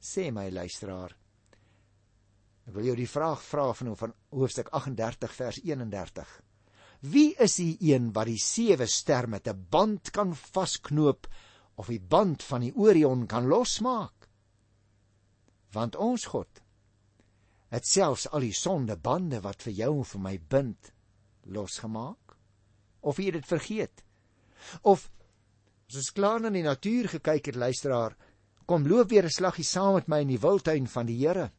Sê 0.00 0.30
my 0.32 0.48
luisteraar. 0.50 1.12
Ek 2.66 2.74
wil 2.74 2.88
jou 2.88 2.96
die 2.98 3.10
vraag 3.10 3.42
vra 3.44 3.68
van 3.76 3.94
van 3.96 4.14
hoofstuk 4.34 4.70
38 4.72 5.34
vers 5.36 5.60
31. 5.62 6.32
Wie 7.12 7.34
is 7.38 7.58
die 7.60 7.76
een 7.92 8.10
wat 8.16 8.30
die 8.30 8.40
sewe 8.40 8.86
ster 8.86 9.28
met 9.28 9.48
'n 9.48 9.66
band 9.70 10.10
kan 10.10 10.34
vasknoop 10.34 11.26
of 11.76 11.86
die 11.86 12.00
band 12.00 12.42
van 12.42 12.60
die 12.60 12.74
Orion 12.74 13.26
kan 13.26 13.46
losmaak? 13.46 14.28
Want 15.72 15.96
ons 15.96 16.24
God 16.24 16.62
het 17.68 17.86
selfs 17.86 18.26
al 18.30 18.40
die 18.40 18.54
sondebande 18.54 19.40
wat 19.42 19.62
vir 19.62 19.72
jou 19.72 19.98
en 19.98 20.04
vir 20.04 20.20
my 20.20 20.38
bind 20.38 20.92
losgemaak 21.44 22.25
of 23.00 23.18
jy 23.18 23.30
dit 23.30 23.46
vergeet. 23.46 24.04
Of 24.82 25.10
as 25.88 26.00
ons 26.00 26.12
klaar 26.12 26.40
na 26.40 26.50
die 26.50 26.64
natuur 26.66 27.08
gekyk 27.08 27.52
het 27.52 27.60
luisteraar 27.60 28.16
kom 28.66 28.86
loop 28.86 29.10
weer 29.10 29.24
'n 29.24 29.30
slaggie 29.30 29.64
saam 29.64 29.94
met 29.94 30.08
my 30.08 30.20
in 30.20 30.28
die 30.28 30.42
wildtuin 30.42 30.86
van 30.86 31.06
die 31.06 31.18
Here. 31.18 31.50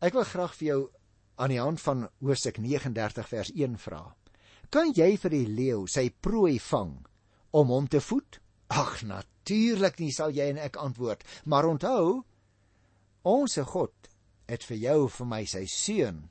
Ek 0.00 0.12
wil 0.12 0.24
graag 0.24 0.54
vir 0.54 0.66
jou 0.68 0.90
aan 1.36 1.50
die 1.50 1.60
hand 1.60 1.80
van 1.80 2.08
Hosea 2.20 2.52
39 2.58 3.28
vers 3.28 3.50
1 3.54 3.78
vra 3.78 4.14
kan 4.70 4.90
jy 4.94 5.14
vir 5.20 5.32
die 5.32 5.46
leeu 5.46 5.84
sy 5.90 6.08
prooi 6.10 6.58
vang 6.62 6.96
om 7.56 7.70
hom 7.72 7.86
te 7.90 8.00
voed? 8.02 8.40
Ag 8.74 9.02
natuurlik 9.06 10.00
nie 10.02 10.12
sal 10.14 10.34
jy 10.34 10.48
en 10.50 10.60
ek 10.62 10.78
antwoord. 10.82 11.22
Maar 11.46 11.68
onthou 11.70 12.24
onsse 13.26 13.64
God 13.66 14.10
het 14.50 14.66
vir 14.66 14.78
jou 14.82 14.98
vir 15.10 15.28
my 15.30 15.42
sy 15.50 15.64
seun, 15.70 16.24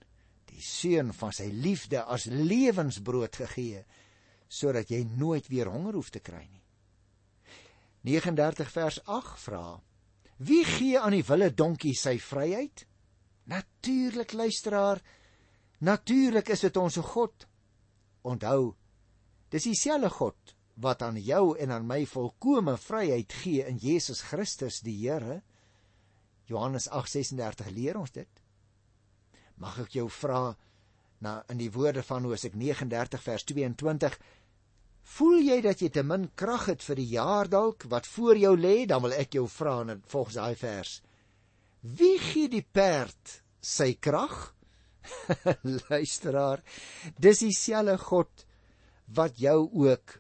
die 0.52 0.64
seun 0.64 1.14
van 1.16 1.34
sy 1.36 1.48
liefde 1.52 2.04
as 2.04 2.28
lewensbrood 2.32 3.40
gegee 3.40 3.84
sodat 4.48 4.92
jy 4.92 5.04
nooit 5.18 5.48
weer 5.48 5.70
honger 5.72 5.98
hoef 5.98 6.10
te 6.14 6.20
kry 6.20 6.44
nie. 6.46 6.64
39 8.06 8.70
vers 8.72 9.00
8 9.06 9.40
vra: 9.42 9.82
Wie 10.38 10.64
gee 10.66 11.00
aan 11.00 11.16
die 11.18 11.26
wille 11.26 11.50
donkie 11.54 11.96
sy 11.98 12.18
vryheid? 12.22 12.86
Natuurlik 13.50 14.34
luisteraar, 14.34 15.02
natuurlik 15.80 16.50
is 16.50 16.66
dit 16.66 16.78
ons 16.78 16.98
God. 17.14 17.48
Onthou, 18.26 18.76
dis 19.54 19.68
dieselfde 19.70 20.10
God 20.10 20.56
wat 20.82 21.02
aan 21.02 21.18
jou 21.22 21.56
en 21.58 21.72
aan 21.72 21.86
my 21.88 22.02
volkomme 22.10 22.76
vryheid 22.78 23.34
gee 23.42 23.64
in 23.64 23.78
Jesus 23.80 24.22
Christus 24.28 24.82
die 24.84 24.98
Here. 24.98 25.42
Johannes 26.46 26.90
8:36 26.90 27.72
leer 27.72 27.98
ons 27.98 28.12
dit. 28.12 28.42
Mag 29.56 29.80
ek 29.80 29.96
jou 29.96 30.10
vra 30.10 30.56
na 31.26 31.36
in 31.50 31.60
die 31.62 31.72
woorde 31.74 32.04
van 32.06 32.28
Hosea 32.28 32.54
39 32.54 33.24
vers 33.28 33.46
22 33.52 34.18
Voel 35.16 35.44
jy 35.46 35.60
dat 35.62 35.82
jy 35.84 35.92
te 35.94 36.02
min 36.02 36.24
krag 36.34 36.64
het 36.72 36.82
vir 36.82 36.98
die 36.98 37.12
jaar 37.12 37.50
dalk 37.50 37.84
wat 37.92 38.08
voor 38.10 38.40
jou 38.42 38.56
lê, 38.58 38.88
dan 38.90 39.04
wil 39.04 39.14
ek 39.14 39.38
jou 39.38 39.44
vra 39.46 39.76
in 39.84 40.02
volgens 40.10 40.40
daai 40.40 40.56
vers. 40.58 40.94
Wie 41.86 42.18
gee 42.18 42.50
die 42.50 42.64
perd 42.66 43.36
sy 43.62 43.92
krag? 44.02 44.56
Luisteraar, 45.92 46.66
dis 47.22 47.44
dieselfde 47.46 48.00
God 48.02 48.48
wat 49.14 49.38
jou 49.38 49.60
ook 49.86 50.18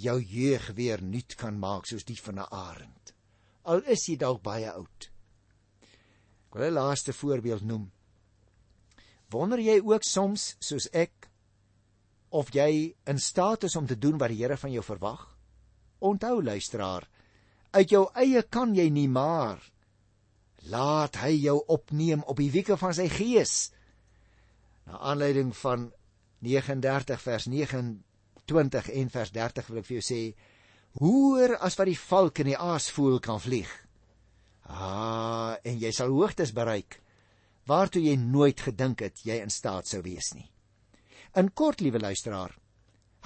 jou 0.00 0.16
jeug 0.24 0.70
weer 0.80 1.04
nuut 1.04 1.36
kan 1.36 1.60
maak 1.60 1.84
soos 1.84 2.08
die 2.08 2.16
van 2.16 2.40
'n 2.40 2.48
arend. 2.48 3.12
Al 3.68 3.84
is 3.84 4.08
jy 4.08 4.16
dalk 4.16 4.40
baie 4.40 4.72
oud 4.72 5.12
wil 6.54 6.70
'n 6.70 6.72
laaste 6.72 7.12
voorbeeld 7.12 7.62
noem. 7.62 7.92
Wonder 9.32 9.60
jy 9.60 9.80
ook 9.82 10.04
soms 10.06 10.54
soos 10.62 10.88
ek 10.92 11.28
of 12.34 12.50
jy 12.54 12.94
in 13.08 13.20
staat 13.22 13.64
is 13.68 13.76
om 13.78 13.86
te 13.86 13.98
doen 13.98 14.18
wat 14.18 14.32
die 14.32 14.42
Here 14.42 14.56
van 14.58 14.72
jou 14.74 14.82
verwag? 14.84 15.22
Onthou 16.04 16.42
luisteraar, 16.42 17.06
uit 17.72 17.90
jou 17.90 18.04
eie 18.18 18.42
kan 18.42 18.74
jy 18.74 18.88
nie 18.90 19.08
maar 19.08 19.62
laat 20.70 21.18
hy 21.20 21.34
jou 21.44 21.58
opneem 21.68 22.22
op 22.24 22.40
die 22.40 22.50
wieke 22.52 22.76
van 22.80 22.94
sy 22.96 23.06
gees. 23.12 23.70
Na 24.88 25.00
aanleiding 25.12 25.52
van 25.56 25.90
39 26.44 27.20
vers 27.20 27.46
29 27.52 28.90
en 29.00 29.12
vers 29.12 29.32
30 29.32 29.70
wil 29.70 29.80
ek 29.80 29.88
vir 29.88 29.98
jou 29.98 30.04
sê: 30.04 30.20
Hoor 31.00 31.56
as 31.64 31.76
wat 31.78 31.90
die 31.90 31.98
valk 31.98 32.40
in 32.44 32.52
die 32.52 32.60
aasvoël 32.60 33.20
kan 33.20 33.40
vlieg. 33.42 33.70
Ah, 34.64 35.56
en 35.64 35.80
jy 35.80 35.90
sal 35.92 36.12
hoogtes 36.14 36.54
bereik 36.56 37.00
waartoe 37.68 38.02
jy 38.04 38.16
nooit 38.20 38.60
gedink 38.60 39.04
het 39.04 39.24
jy 39.24 39.40
in 39.42 39.52
staat 39.52 39.88
sou 39.88 40.02
wees 40.04 40.32
nie. 40.34 40.48
In 41.34 41.50
kort, 41.50 41.80
liewe 41.80 41.98
luisteraar, 41.98 42.52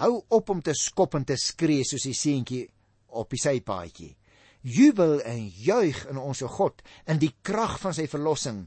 hou 0.01 0.23
op 0.29 0.51
om 0.51 0.63
te 0.63 0.75
skop 0.79 1.17
en 1.19 1.27
te 1.29 1.37
skree 1.37 1.85
soos 1.85 2.07
die 2.07 2.17
seentjie 2.17 2.65
op 3.19 3.31
die 3.35 3.41
sypaadjie. 3.43 4.15
Jubel 4.63 5.21
en 5.27 5.45
juig 5.49 6.01
in 6.11 6.19
ons 6.19 6.43
God 6.59 6.83
in 7.07 7.21
die 7.23 7.33
krag 7.43 7.79
van 7.83 7.95
sy 7.97 8.09
verlossing. 8.11 8.67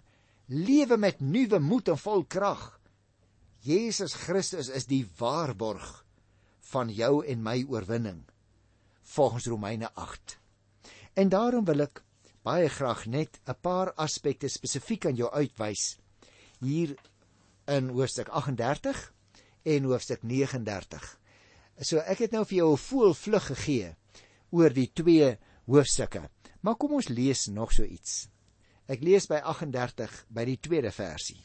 Lewe 0.52 0.98
met 0.98 1.22
nuwe 1.22 1.60
moed 1.64 1.92
en 1.92 2.00
vol 2.00 2.24
krag. 2.26 2.64
Jesus 3.62 4.16
Christus 4.18 4.72
is 4.74 4.88
die 4.90 5.04
waarborg 5.20 6.02
van 6.72 6.90
jou 6.90 7.22
en 7.28 7.44
my 7.44 7.62
oorwinning 7.70 8.24
volgens 9.12 9.46
Romeine 9.52 9.90
8. 9.94 10.38
En 11.14 11.30
daarom 11.30 11.66
wil 11.68 11.84
ek 11.84 12.02
baie 12.44 12.70
graag 12.70 13.06
net 13.06 13.40
'n 13.46 13.56
paar 13.62 13.94
aspekte 13.94 14.50
spesifiek 14.50 15.06
aan 15.06 15.16
jou 15.16 15.30
uitwys 15.32 15.98
hier 16.60 16.96
in 17.68 17.90
hoofstuk 17.90 18.30
38 18.30 19.14
en 19.64 19.84
hoofstuk 19.84 20.24
39. 20.24 21.20
So 21.82 21.98
ek 21.98 22.26
het 22.26 22.32
nou 22.32 22.46
vir 22.46 22.58
jou 22.58 22.72
'n 22.74 22.78
voelvlug 22.78 23.46
gegee 23.46 23.96
oor 24.52 24.70
die 24.74 24.92
twee 24.94 25.38
hoofstukke. 25.66 26.30
Maar 26.62 26.76
kom 26.76 26.94
ons 26.94 27.10
lees 27.10 27.48
nog 27.48 27.72
so 27.72 27.84
iets. 27.84 28.28
Ek 28.88 29.02
lees 29.02 29.28
by 29.28 29.40
38 29.44 30.26
by 30.30 30.46
die 30.46 30.60
tweede 30.60 30.92
versie. 30.92 31.40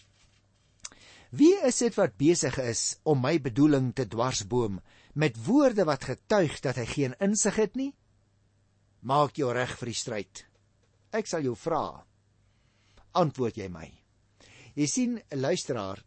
Wie 1.30 1.56
is 1.66 1.78
dit 1.78 1.94
wat 1.94 2.16
besig 2.16 2.58
is 2.58 2.96
om 3.02 3.20
my 3.20 3.38
bedoeling 3.42 3.94
te 3.94 4.06
dwarsboom 4.06 4.80
met 5.14 5.36
woorde 5.44 5.84
wat 5.84 6.04
getuig 6.04 6.60
dat 6.60 6.76
hy 6.76 6.86
geen 6.86 7.14
insig 7.20 7.56
het 7.56 7.74
nie? 7.76 7.94
Maak 9.00 9.36
jou 9.36 9.52
reg 9.52 9.78
vir 9.78 9.86
die 9.86 9.94
stryd. 9.94 10.46
Ek 11.16 11.28
sal 11.30 11.46
jou 11.46 11.54
vra. 11.56 11.84
Antwoord 13.16 13.56
jy 13.56 13.68
my. 13.72 13.86
Jy 14.76 14.86
sien, 14.90 15.14
luisteraar, 15.32 16.02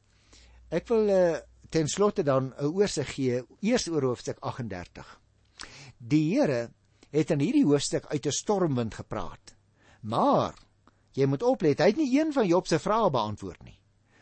ek 0.69 0.85
wil 0.91 1.09
uh, 1.09 1.39
ten 1.73 1.89
slotte 1.89 2.23
dan 2.23 2.53
'n 2.53 2.73
oorsig 2.73 3.09
gee 3.15 3.41
eers 3.61 3.87
oor 3.89 4.03
hoofstuk 4.13 4.37
38. 4.41 5.07
Die 5.97 6.33
Here 6.33 6.69
het 7.09 7.31
in 7.31 7.41
hierdie 7.41 7.65
hoofstuk 7.65 8.05
uit 8.13 8.25
'n 8.25 8.31
stormwind 8.31 8.93
gepraat. 8.93 9.55
Maar 10.01 10.53
jy 11.13 11.25
moet 11.25 11.43
oplet, 11.43 11.79
hy 11.79 11.85
het 11.85 11.97
nie 11.97 12.19
een 12.19 12.33
van 12.33 12.47
Job 12.47 12.67
se 12.67 12.79
vrae 12.79 13.09
beantwoord 13.09 13.63
nie. 13.63 13.79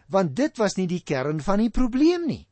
Want 0.07 0.35
dit 0.35 0.57
was 0.57 0.77
nie 0.77 0.87
die 0.87 1.03
kern 1.03 1.41
van 1.41 1.59
die 1.59 1.69
probleem 1.69 2.27
nie. 2.27 2.47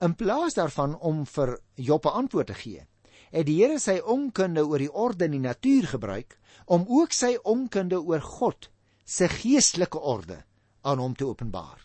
In 0.00 0.14
plaas 0.14 0.54
daarvan 0.54 0.96
om 0.98 1.26
vir 1.26 1.60
Job 1.74 2.06
'n 2.06 2.16
antwoord 2.24 2.46
te 2.46 2.54
gee, 2.54 2.86
het 3.30 3.46
die 3.46 3.62
Here 3.62 3.78
sy 3.78 4.00
onkunde 4.00 4.66
oor 4.66 4.78
die 4.78 4.92
orde 4.92 5.24
in 5.24 5.30
die 5.30 5.46
natuur 5.48 5.86
gebruik 5.86 6.38
om 6.68 6.84
ook 6.88 7.14
sy 7.16 7.34
onkunde 7.44 8.00
oor 8.00 8.24
God 8.24 8.68
se 9.08 9.28
geestelike 9.32 9.98
orde 9.98 10.42
aan 10.84 11.00
hom 11.00 11.14
te 11.16 11.26
openbaar. 11.26 11.80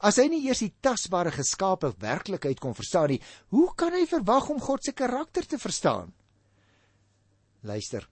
As 0.00 0.16
hy 0.16 0.26
nie 0.32 0.42
eers 0.46 0.62
die 0.64 0.72
tasbare 0.82 1.32
geskape 1.34 1.92
werklikheid 2.00 2.60
kon 2.60 2.76
verstaan 2.76 3.12
nie, 3.12 3.20
hoe 3.52 3.68
kan 3.76 3.92
hy 3.92 4.06
verwag 4.08 4.48
om 4.52 4.62
God 4.64 4.84
se 4.84 4.96
karakter 4.96 5.46
te 5.46 5.60
verstaan? 5.60 6.14
Luister. 7.64 8.08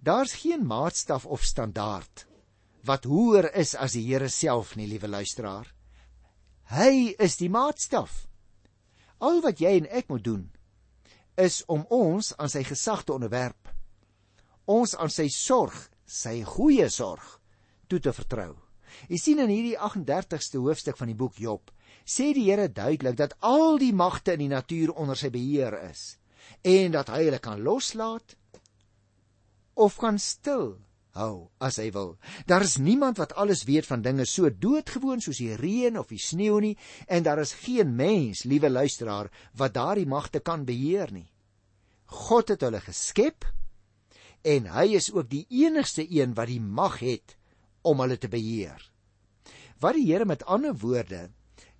Daar's 0.00 0.36
geen 0.42 0.66
maatstaf 0.66 1.26
of 1.26 1.44
standaard 1.44 2.26
wat 2.86 3.08
hoër 3.10 3.48
is 3.58 3.74
as 3.74 3.96
die 3.96 4.04
Here 4.06 4.28
self 4.30 4.76
nie, 4.78 4.86
liewe 4.86 5.08
luisteraar. 5.10 5.66
Hy 6.70 7.16
is 7.18 7.34
die 7.40 7.50
maatstaf. 7.50 8.26
Al 9.18 9.40
wat 9.42 9.58
jy 9.58 9.72
en 9.80 9.88
ek 9.90 10.10
moet 10.12 10.22
doen, 10.22 10.44
is 11.34 11.64
om 11.66 11.82
ons 11.90 12.32
aan 12.38 12.52
sy 12.52 12.62
gesag 12.66 13.02
te 13.02 13.16
onderwerp. 13.16 13.75
Ons 14.66 14.96
aan 14.98 15.12
sy 15.12 15.28
sorg, 15.30 15.76
sy 16.06 16.40
goeie 16.42 16.88
sorg 16.90 17.36
toe 17.86 18.00
te 18.02 18.12
vertrou. 18.12 18.56
Jy 19.10 19.18
sien 19.20 19.42
in 19.42 19.50
hierdie 19.52 19.76
38ste 19.78 20.58
hoofstuk 20.62 20.98
van 20.98 21.10
die 21.10 21.18
boek 21.18 21.38
Job, 21.38 21.70
sê 22.06 22.32
die 22.34 22.48
Here 22.48 22.68
duidelik 22.70 23.18
dat 23.18 23.36
al 23.46 23.78
die 23.82 23.92
magte 23.94 24.34
in 24.34 24.46
die 24.46 24.52
natuur 24.52 24.94
onder 24.94 25.18
sy 25.18 25.30
beheer 25.34 25.74
is 25.86 26.16
en 26.62 26.92
dat 26.94 27.08
hy 27.10 27.24
hulle 27.26 27.40
kan 27.42 27.58
loslaat 27.58 28.36
of 29.74 29.96
kan 29.98 30.18
stil 30.22 30.76
hou 31.16 31.48
as 31.62 31.78
hy 31.80 31.88
wil. 31.94 32.14
Daar 32.46 32.62
is 32.62 32.76
niemand 32.78 33.18
wat 33.18 33.34
alles 33.40 33.64
weet 33.66 33.88
van 33.88 34.04
dinge 34.04 34.26
so 34.28 34.50
doodgewoon 34.50 35.22
soos 35.24 35.40
die 35.42 35.56
reën 35.58 35.98
of 35.98 36.12
die 36.12 36.20
sneeu 36.22 36.60
nie 36.62 36.76
en 37.08 37.26
daar 37.26 37.40
is 37.42 37.56
geen 37.64 37.94
mens, 37.96 38.44
liewe 38.44 38.70
luisteraar, 38.70 39.30
wat 39.56 39.74
daardie 39.74 40.06
magte 40.06 40.40
kan 40.40 40.66
beheer 40.68 41.12
nie. 41.12 41.28
God 42.06 42.52
het 42.54 42.62
hulle 42.62 42.80
geskep 42.84 43.48
en 44.46 44.68
hy 44.70 44.92
is 44.94 45.08
ook 45.10 45.26
die 45.30 45.46
enigste 45.64 46.04
een 46.06 46.34
wat 46.38 46.50
die 46.52 46.62
mag 46.62 47.00
het 47.02 47.34
om 47.86 48.02
hulle 48.02 48.18
te 48.18 48.30
beheer. 48.30 48.78
Wat 49.82 49.98
die 49.98 50.06
Here 50.06 50.24
met 50.24 50.46
ander 50.46 50.76
woorde 50.78 51.28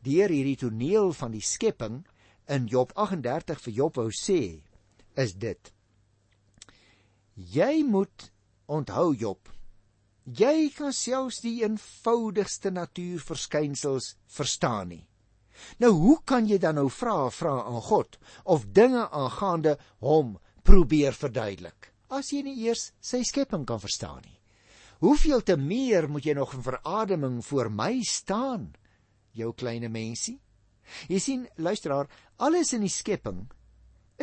deur 0.06 0.30
hierdie 0.30 0.58
toneel 0.58 1.12
van 1.14 1.34
die 1.34 1.42
skepping 1.42 2.02
in 2.50 2.66
Job 2.70 2.92
38 2.94 3.62
vir 3.64 3.76
Job 3.80 3.98
wou 3.98 4.10
sê, 4.14 4.62
is 5.18 5.34
dit: 5.34 5.72
Jy 7.34 7.82
moet 7.86 8.30
Onthou 8.66 9.14
Job, 9.14 9.50
jy 10.26 10.70
kan 10.74 10.94
selfs 10.94 11.40
die 11.42 11.60
eenvoudigste 11.62 12.70
natuurverskynsels 12.74 14.14
verstaan 14.26 14.90
nie. 14.90 15.04
Nou 15.78 15.92
hoe 15.94 16.18
kan 16.26 16.46
jy 16.50 16.58
dan 16.62 16.76
nou 16.80 16.88
vra 16.90 17.30
vra 17.30 17.60
aan 17.62 17.82
God 17.88 18.18
of 18.44 18.66
dinge 18.74 19.06
aangaande 19.08 19.78
hom 20.04 20.34
probeer 20.66 21.14
verduidelik 21.14 21.95
as 22.12 22.32
jy 22.32 22.42
nie 22.46 22.56
eers 22.66 22.90
sy 23.00 23.22
skepping 23.26 23.66
kan 23.68 23.80
verstaan 23.82 24.22
nie? 24.24 24.38
Hoeveel 25.04 25.42
te 25.44 25.56
meer 25.60 26.08
moet 26.08 26.24
jy 26.24 26.34
nog 26.38 26.54
in 26.56 26.64
verademing 26.64 27.42
voor 27.44 27.68
my 27.70 28.00
staan, 28.06 28.70
jou 29.36 29.52
kleine 29.52 29.90
mensie? 29.92 30.38
Jy 31.10 31.18
sien, 31.20 31.48
luisteraar, 31.60 32.08
alles 32.40 32.72
in 32.72 32.86
die 32.86 32.92
skepping 32.92 33.44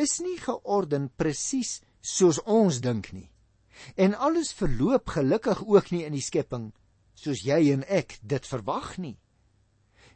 is 0.00 0.18
nie 0.24 0.36
georden 0.42 1.10
presies 1.14 1.78
soos 2.02 2.40
ons 2.50 2.80
dink 2.82 3.12
nie. 3.14 3.28
En 3.94 4.14
alles 4.14 4.52
verloop 4.54 5.14
gelukkig 5.14 5.62
ook 5.66 5.90
nie 5.94 6.04
in 6.06 6.16
die 6.16 6.24
skepping 6.24 6.72
soos 7.18 7.44
jy 7.46 7.70
en 7.74 7.84
ek 7.86 8.18
dit 8.22 8.46
verwag 8.48 8.96
nie. 8.98 9.16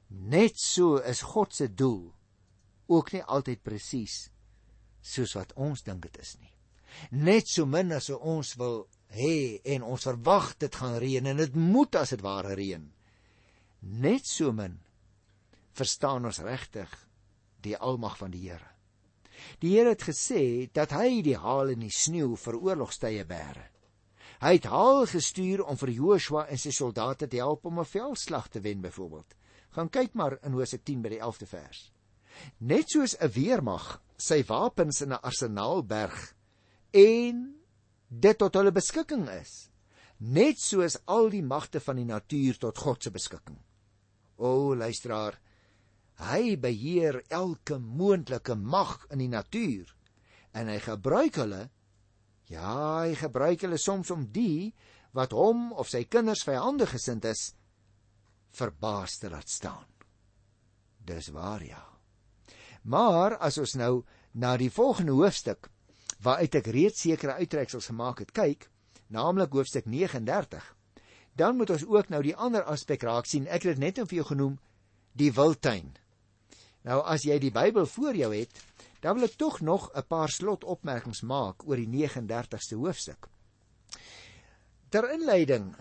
Net 0.09 0.59
so 0.59 0.99
is 0.99 1.23
God 1.23 1.55
se 1.55 1.69
doel 1.69 2.09
ook 2.89 3.13
nie 3.13 3.23
altyd 3.23 3.63
presies 3.63 4.29
soos 5.05 5.35
wat 5.37 5.53
ons 5.55 5.85
dink 5.85 6.03
dit 6.09 6.23
is 6.23 6.37
nie. 6.41 6.58
Net 7.11 7.49
so 7.49 7.67
min 7.67 7.93
as 7.93 8.11
ons 8.11 8.55
wil 8.61 8.87
hê 9.15 9.61
en 9.75 9.83
ons 9.83 10.05
verwag 10.05 10.55
dit 10.59 10.75
gaan 10.75 10.99
reën 11.01 11.27
en 11.27 11.37
dit 11.37 11.55
moet 11.57 11.95
as 11.97 12.11
dit 12.15 12.23
ware 12.25 12.55
reën. 12.55 12.85
Net 13.81 14.27
so 14.27 14.53
min 14.53 14.79
verstaan 15.79 16.27
ons 16.27 16.43
regtig 16.43 16.91
die 17.63 17.77
almag 17.77 18.19
van 18.19 18.35
die 18.35 18.49
Here. 18.49 18.75
Die 19.63 19.77
Here 19.77 19.95
het 19.95 20.03
gesê 20.03 20.69
dat 20.75 20.93
hy 20.97 21.23
die 21.23 21.39
haal 21.39 21.73
en 21.75 21.85
die 21.85 21.95
sneeu 21.95 22.35
vir 22.37 22.59
oorlogstye 22.59 23.25
bære. 23.29 23.67
Hy 24.39 24.53
het 24.55 24.69
haal 24.71 25.07
gestuur 25.11 25.65
om 25.67 25.79
vir 25.79 25.91
Joshua 25.97 26.45
en 26.47 26.59
sy 26.63 26.71
soldate 26.75 27.27
te 27.27 27.41
help 27.43 27.67
om 27.67 27.81
'n 27.81 27.85
veldslag 27.85 28.49
te 28.49 28.61
wen 28.61 28.81
byvoorbeeld. 28.81 29.35
Gaan 29.71 29.91
kyk 29.91 30.15
maar 30.15 30.39
in 30.43 30.53
Hosea 30.53 30.79
10 30.85 31.03
by 31.03 31.09
die 31.09 31.21
11de 31.21 31.47
vers. 31.47 31.93
Net 32.59 32.91
soos 32.91 33.17
'n 33.21 33.31
weermag 33.35 34.01
sy 34.17 34.45
wapens 34.45 35.01
in 35.03 35.13
'n 35.13 35.23
arsenaal 35.23 35.83
berg 35.83 36.35
en 36.93 37.43
dit 38.09 38.39
tot 38.39 38.55
hulle 38.55 38.73
beskikking 38.73 39.27
is, 39.35 39.69
net 40.19 40.59
soos 40.59 40.97
al 41.07 41.29
die 41.31 41.45
magte 41.45 41.81
van 41.81 42.01
die 42.01 42.09
natuur 42.09 42.59
tot 42.59 42.79
God 42.79 43.03
se 43.05 43.13
beskikking. 43.15 43.59
O 44.39 44.75
luisteraar, 44.75 45.37
Hy 46.19 46.57
beheer 46.59 47.21
elke 47.31 47.79
moontlike 47.79 48.57
mag 48.59 49.05
in 49.15 49.23
die 49.23 49.31
natuur 49.31 49.93
en 50.59 50.67
hy 50.67 50.79
gebruik 50.83 51.39
hulle 51.39 51.69
ja, 52.51 53.05
hy 53.05 53.15
gebruik 53.21 53.63
hulle 53.63 53.79
soms 53.79 54.11
om 54.11 54.25
die 54.35 54.73
wat 55.15 55.37
hom 55.37 55.69
of 55.79 55.91
sy 55.93 56.03
kinders 56.11 56.43
vyande 56.49 56.89
gesind 56.91 57.29
is 57.29 57.53
verbaas 58.59 59.19
te 59.23 59.31
laat 59.31 59.47
staan. 59.53 59.87
Dis 60.99 61.31
waar 61.31 61.63
ja. 61.63 61.85
Maar 62.83 63.37
as 63.39 63.61
ons 63.63 63.77
nou 63.79 64.03
na 64.35 64.57
die 64.59 64.73
volgende 64.73 65.15
hoofstuk 65.15 65.71
waaruit 66.23 66.55
ek 66.55 66.67
reeds 66.75 67.01
sekere 67.01 67.39
uittreksels 67.39 67.87
gemaak 67.87 68.19
het, 68.25 68.33
kyk, 68.33 68.69
naamlik 69.09 69.53
hoofstuk 69.53 69.87
39, 69.87 70.65
dan 71.39 71.57
moet 71.57 71.71
ons 71.71 71.87
ook 71.87 72.09
nou 72.09 72.23
die 72.23 72.37
ander 72.37 72.65
aspek 72.67 73.03
raak 73.07 73.27
sien. 73.31 73.47
Ek 73.47 73.63
het 73.63 73.77
dit 73.77 73.85
net 73.85 73.99
om 74.03 74.09
vir 74.11 74.21
jou 74.21 74.27
genoem, 74.33 74.59
die 75.15 75.31
wildtuin. 75.33 75.93
Nou 76.87 77.03
as 77.07 77.25
jy 77.27 77.39
die 77.43 77.55
Bybel 77.55 77.87
voor 77.87 78.17
jou 78.19 78.33
het, 78.35 78.63
dan 79.03 79.19
wil 79.19 79.29
ek 79.29 79.39
tog 79.39 79.61
nog 79.61 79.91
'n 79.95 80.07
paar 80.09 80.29
slotopmerkings 80.29 81.23
maak 81.23 81.67
oor 81.69 81.77
die 81.77 81.87
39ste 81.87 82.77
hoofstuk. 82.77 83.29
Ter 84.91 85.11
inleiding, 85.13 85.77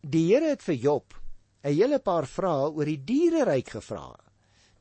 die 0.00 0.32
Here 0.32 0.48
het 0.48 0.62
vir 0.62 0.74
Job 0.74 1.14
'n 1.62 1.74
hele 1.74 1.98
paar 1.98 2.26
vrae 2.26 2.70
oor 2.70 2.84
die 2.84 3.04
diereryk 3.04 3.68
gevra. 3.68 4.16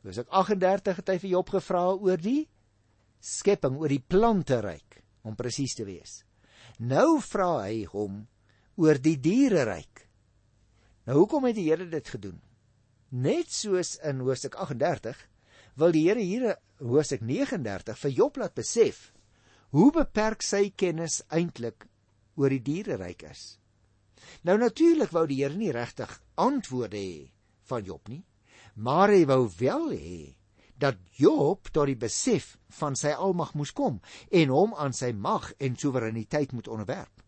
Dis 0.03 0.17
ek 0.17 0.29
38 0.29 0.95
het 0.95 1.07
hy 1.07 1.17
vir 1.17 1.29
Job 1.29 1.49
gevra 1.49 1.93
oor 1.93 2.17
die 2.17 2.47
skepping, 3.19 3.77
oor 3.77 3.89
die 3.89 4.03
planteryk, 4.07 4.94
om 5.25 5.35
presies 5.35 5.75
te 5.75 5.85
wees. 5.87 6.21
Nou 6.79 7.19
vra 7.23 7.65
hy 7.65 7.85
hom 7.91 8.23
oor 8.79 8.99
die 9.01 9.17
diereryk. 9.21 10.05
Nou 11.05 11.21
hoekom 11.23 11.47
het 11.49 11.57
die 11.57 11.69
Here 11.69 11.87
dit 11.89 12.09
gedoen? 12.09 12.39
Net 13.11 13.51
soos 13.53 13.95
in 14.03 14.23
Hoofstuk 14.25 14.57
wil 15.75 15.91
die 15.91 16.05
Here 16.07 16.23
hier 16.23 16.55
hoofstuk 16.79 17.21
39 17.21 17.97
vir 17.99 18.15
Job 18.15 18.37
laat 18.39 18.55
besef 18.55 19.11
hoe 19.75 19.91
beperk 19.91 20.43
sy 20.43 20.69
kennis 20.71 21.21
eintlik 21.35 21.87
oor 22.39 22.51
die 22.51 22.63
diereryk 22.63 23.25
is. 23.27 23.57
Nou 24.47 24.57
natuurlik 24.59 25.11
wou 25.15 25.25
die 25.27 25.41
Here 25.43 25.55
nie 25.55 25.73
regtig 25.75 26.11
antwoorde 26.39 26.99
hê 26.99 27.27
van 27.67 27.83
Job 27.83 28.07
nie, 28.11 28.23
maar 28.75 29.11
hy 29.11 29.25
wou 29.27 29.45
wel 29.59 29.91
hê 29.95 30.19
dat 30.79 30.99
Job 31.15 31.69
tot 31.71 31.87
die 31.87 31.99
besef 31.99 32.55
van 32.79 32.97
sy 32.99 33.13
almag 33.15 33.53
moes 33.55 33.71
kom 33.75 34.01
en 34.29 34.51
hom 34.51 34.75
aan 34.75 34.93
sy 34.93 35.11
mag 35.13 35.51
en 35.57 35.77
soewereiniteit 35.79 36.51
moet 36.51 36.67
onderwerp. 36.67 37.23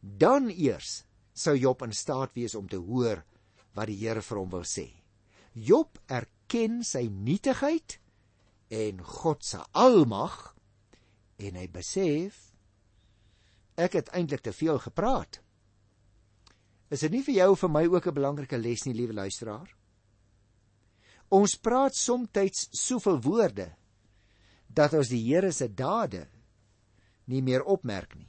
Dan 0.00 0.50
eers 0.50 1.02
sou 1.34 1.56
Job 1.58 1.82
in 1.82 1.92
staat 1.92 2.34
wees 2.38 2.54
om 2.54 2.68
te 2.68 2.78
hoor 2.78 3.24
wat 3.76 3.90
die 3.90 3.98
Here 3.98 4.22
vir 4.22 4.38
hom 4.38 4.52
wil 4.54 4.64
sê. 4.64 4.88
Job 5.52 5.98
erken 6.06 6.82
sy 6.84 7.06
nietigheid 7.10 7.98
en 8.72 9.02
God 9.02 9.44
se 9.44 9.60
almag 9.72 10.54
en 11.42 11.58
hy 11.58 11.66
besef 11.72 12.46
ek 13.76 13.98
het 13.98 14.12
eintlik 14.16 14.46
te 14.46 14.54
veel 14.56 14.78
gepraat. 14.80 15.40
Is 16.88 17.02
dit 17.02 17.12
nie 17.12 17.24
vir 17.26 17.34
jou 17.42 17.50
of 17.52 17.60
vir 17.64 17.72
my 17.72 17.84
ook 17.86 18.06
'n 18.06 18.14
belangrike 18.14 18.58
les 18.58 18.86
nie, 18.86 18.94
liewe 18.94 19.12
luisteraar? 19.12 19.75
Ons 21.34 21.56
praat 21.58 21.94
soms 21.94 22.30
soveel 22.70 23.18
woorde 23.22 23.70
dat 24.68 24.94
ons 24.94 25.08
die 25.10 25.22
Here 25.24 25.52
se 25.52 25.68
dade 25.68 26.26
nie 27.26 27.42
meer 27.42 27.64
opmerk 27.64 28.14
nie. 28.14 28.28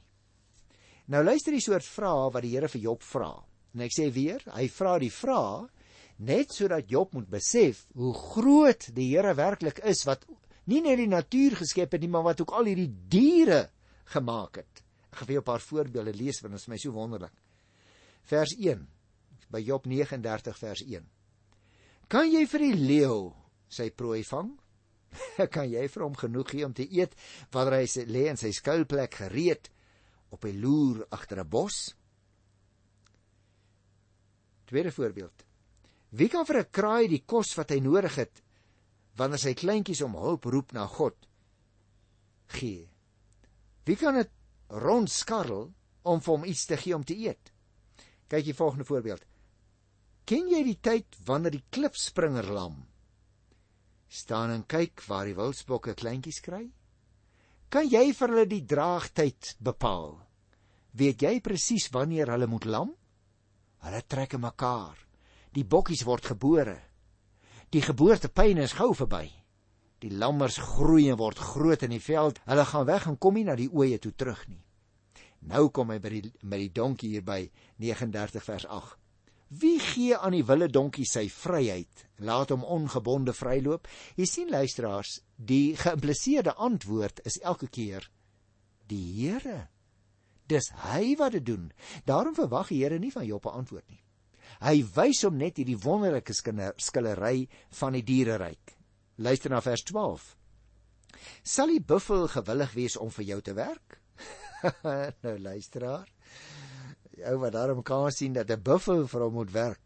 Nou 1.08 1.22
luister 1.24 1.54
die 1.54 1.62
soort 1.62 1.86
vrae 1.86 2.30
wat 2.34 2.42
die 2.42 2.54
Here 2.56 2.68
vir 2.68 2.82
Job 2.82 3.02
vra. 3.02 3.30
En 3.74 3.84
ek 3.84 3.94
sê 3.94 4.08
weer, 4.12 4.42
hy 4.52 4.66
vra 4.72 4.98
die 4.98 5.12
vrae 5.12 5.68
net 6.18 6.50
sodat 6.50 6.90
Job 6.90 7.12
moet 7.14 7.28
besef 7.30 7.84
hoe 7.94 8.12
groot 8.14 8.88
die 8.96 9.12
Here 9.12 9.34
werklik 9.38 9.78
is 9.86 10.02
wat 10.08 10.26
nie 10.68 10.82
net 10.84 10.98
die 11.00 11.08
natuur 11.08 11.56
geskep 11.62 11.94
het 11.94 12.02
nie, 12.02 12.10
maar 12.12 12.26
wat 12.26 12.42
ook 12.42 12.52
al 12.52 12.68
hierdie 12.68 12.90
diere 13.08 13.68
gemaak 14.12 14.60
het. 14.60 14.82
Ek 15.12 15.20
gaan 15.20 15.28
vir 15.28 15.38
jou 15.38 15.42
'n 15.42 15.50
paar 15.52 15.64
voorbeelde 15.64 16.14
lees 16.14 16.40
want 16.42 16.52
dit 16.52 16.60
is 16.60 16.68
my 16.68 16.76
so 16.76 16.92
wonderlik. 16.92 17.32
Vers 18.24 18.52
1 18.58 18.86
by 19.50 19.60
Job 19.60 19.86
39 19.86 20.58
vers 20.58 20.82
1. 20.82 21.06
Kan 22.08 22.30
jy 22.32 22.46
vir 22.48 22.64
die 22.64 22.76
leeu 22.88 23.16
sy 23.68 23.90
prooi 23.92 24.22
vang? 24.24 24.54
kan 25.54 25.68
jy 25.68 25.82
vir 25.88 26.04
hom 26.04 26.16
genoeg 26.16 26.52
gee 26.52 26.64
om 26.64 26.74
te 26.76 26.86
eet 26.88 27.14
wanneer 27.52 27.82
hy 27.82 27.88
sy 27.88 28.04
lê 28.08 28.26
in 28.30 28.40
sy 28.40 28.50
skuilplek 28.56 29.20
gereed 29.22 29.68
op 30.32 30.44
'n 30.44 30.60
loer 30.60 31.04
agter 31.12 31.40
'n 31.40 31.48
bos? 31.48 31.94
Tweede 34.68 34.92
voorbeeld. 34.92 35.44
Wie 36.10 36.28
kan 36.28 36.46
vir 36.48 36.60
'n 36.60 36.72
kraai 36.72 37.08
die 37.08 37.24
kos 37.24 37.54
wat 37.56 37.70
hy 37.70 37.80
nodig 37.80 38.16
het 38.16 38.42
wanneer 39.16 39.40
sy 39.40 39.54
kleintjies 39.54 40.02
om 40.02 40.16
hulp 40.16 40.44
roep 40.44 40.72
na 40.72 40.86
God 40.86 41.16
gee? 42.56 42.88
Wie 43.84 43.96
kan 43.96 44.14
dit 44.14 44.30
rondskarrel 44.68 45.72
om 46.02 46.20
vir 46.20 46.32
hom 46.32 46.44
iets 46.44 46.64
te 46.66 46.76
gee 46.76 46.94
om 46.94 47.04
te 47.04 47.16
eet? 47.16 47.52
Kyk 48.28 48.44
die 48.44 48.56
volgende 48.56 48.84
voorbeeld. 48.84 49.24
Ken 50.28 50.50
jy 50.52 50.58
die 50.60 50.76
tyd 50.84 51.16
wanneer 51.24 51.54
die 51.54 51.64
klipspringer 51.72 52.50
lam 52.52 52.82
staan 54.12 54.50
en 54.52 54.64
kyk 54.68 55.00
waar 55.08 55.28
die 55.28 55.36
wildsbokke 55.36 55.94
kleintjies 55.96 56.42
kry? 56.44 56.66
Kan 57.72 57.88
jy 57.88 58.10
vir 58.16 58.32
hulle 58.32 58.44
die 58.48 58.64
draagtyd 58.68 59.54
bepaal? 59.64 60.18
Weet 61.00 61.24
jy 61.24 61.32
presies 61.44 61.88
wanneer 61.92 62.32
hulle 62.32 62.48
moet 62.48 62.68
lam? 62.68 62.92
Hulle 63.84 64.02
trek 64.04 64.36
mekaar. 64.40 65.00
Die 65.52 65.64
bokkies 65.64 66.04
word 66.08 66.28
gebore. 66.32 66.76
Die 67.72 67.84
geboortepyn 67.84 68.60
is 68.64 68.76
gou 68.76 68.90
verby. 68.96 69.26
Die 70.04 70.12
lammers 70.12 70.60
groei 70.60 71.08
en 71.12 71.20
word 71.20 71.40
groot 71.40 71.84
in 71.88 71.96
die 71.96 72.04
veld. 72.04 72.40
Hulle 72.48 72.68
gaan 72.68 72.88
weg 72.88 73.08
en 73.08 73.16
kom 73.16 73.36
nie 73.36 73.48
na 73.48 73.56
die 73.56 73.68
ooe 73.72 73.96
toe 73.96 74.12
terug 74.12 74.44
nie. 74.48 74.60
Nou 75.48 75.68
kom 75.72 75.92
hy 75.92 76.00
by 76.04 76.14
die 76.16 76.24
by 76.42 76.64
die 76.66 76.72
donkie 76.74 77.16
hier 77.16 77.24
by 77.24 77.44
39 77.80 78.44
vers 78.44 78.68
8. 78.68 78.97
Wie 79.48 79.78
gee 79.80 80.16
aan 80.16 80.36
die 80.36 80.44
wille 80.44 80.68
donkie 80.68 81.06
sy 81.08 81.28
vryheid? 81.32 82.04
Laat 82.20 82.50
hom 82.52 82.64
ongebonde 82.64 83.32
vryloop. 83.32 83.88
Jy 84.16 84.26
sien 84.28 84.50
luisteraars, 84.52 85.22
die 85.36 85.76
geïmpliseerde 85.76 86.52
antwoord 86.54 87.22
is 87.24 87.40
elke 87.40 87.68
keer 87.72 88.04
die 88.88 89.04
Here. 89.20 89.68
Dis 90.48 90.70
hy 90.84 91.14
wat 91.20 91.34
dit 91.36 91.46
doen. 91.46 91.70
Daarom 92.08 92.36
verwag 92.36 92.72
die 92.72 92.82
Here 92.82 92.98
nie 92.98 93.12
van 93.12 93.26
Job 93.26 93.46
'n 93.46 93.60
antwoord 93.62 93.88
nie. 93.88 94.02
Hy 94.60 94.82
wys 94.94 95.22
hom 95.24 95.36
net 95.36 95.56
hierdie 95.56 95.78
wonderlike 95.78 96.32
skillery 96.32 97.48
van 97.80 97.92
die 97.92 98.02
diereryk. 98.02 98.76
Luister 99.16 99.50
na 99.50 99.60
vers 99.60 99.82
12. 99.82 100.36
Sal 101.42 101.66
die 101.66 101.84
buffel 101.84 102.28
gewillig 102.28 102.72
wees 102.74 102.96
om 102.96 103.10
vir 103.10 103.24
jou 103.24 103.40
te 103.40 103.54
werk? 103.54 104.00
nou 105.24 105.38
luisteraar. 105.38 106.08
Ou 107.26 107.38
wat 107.42 107.52
daarom 107.52 107.82
kan 107.82 108.12
sien 108.12 108.32
dat 108.32 108.50
'n 108.50 108.62
buffel 108.62 109.06
vir 109.06 109.20
hom 109.20 109.32
moet 109.32 109.50
werk. 109.50 109.80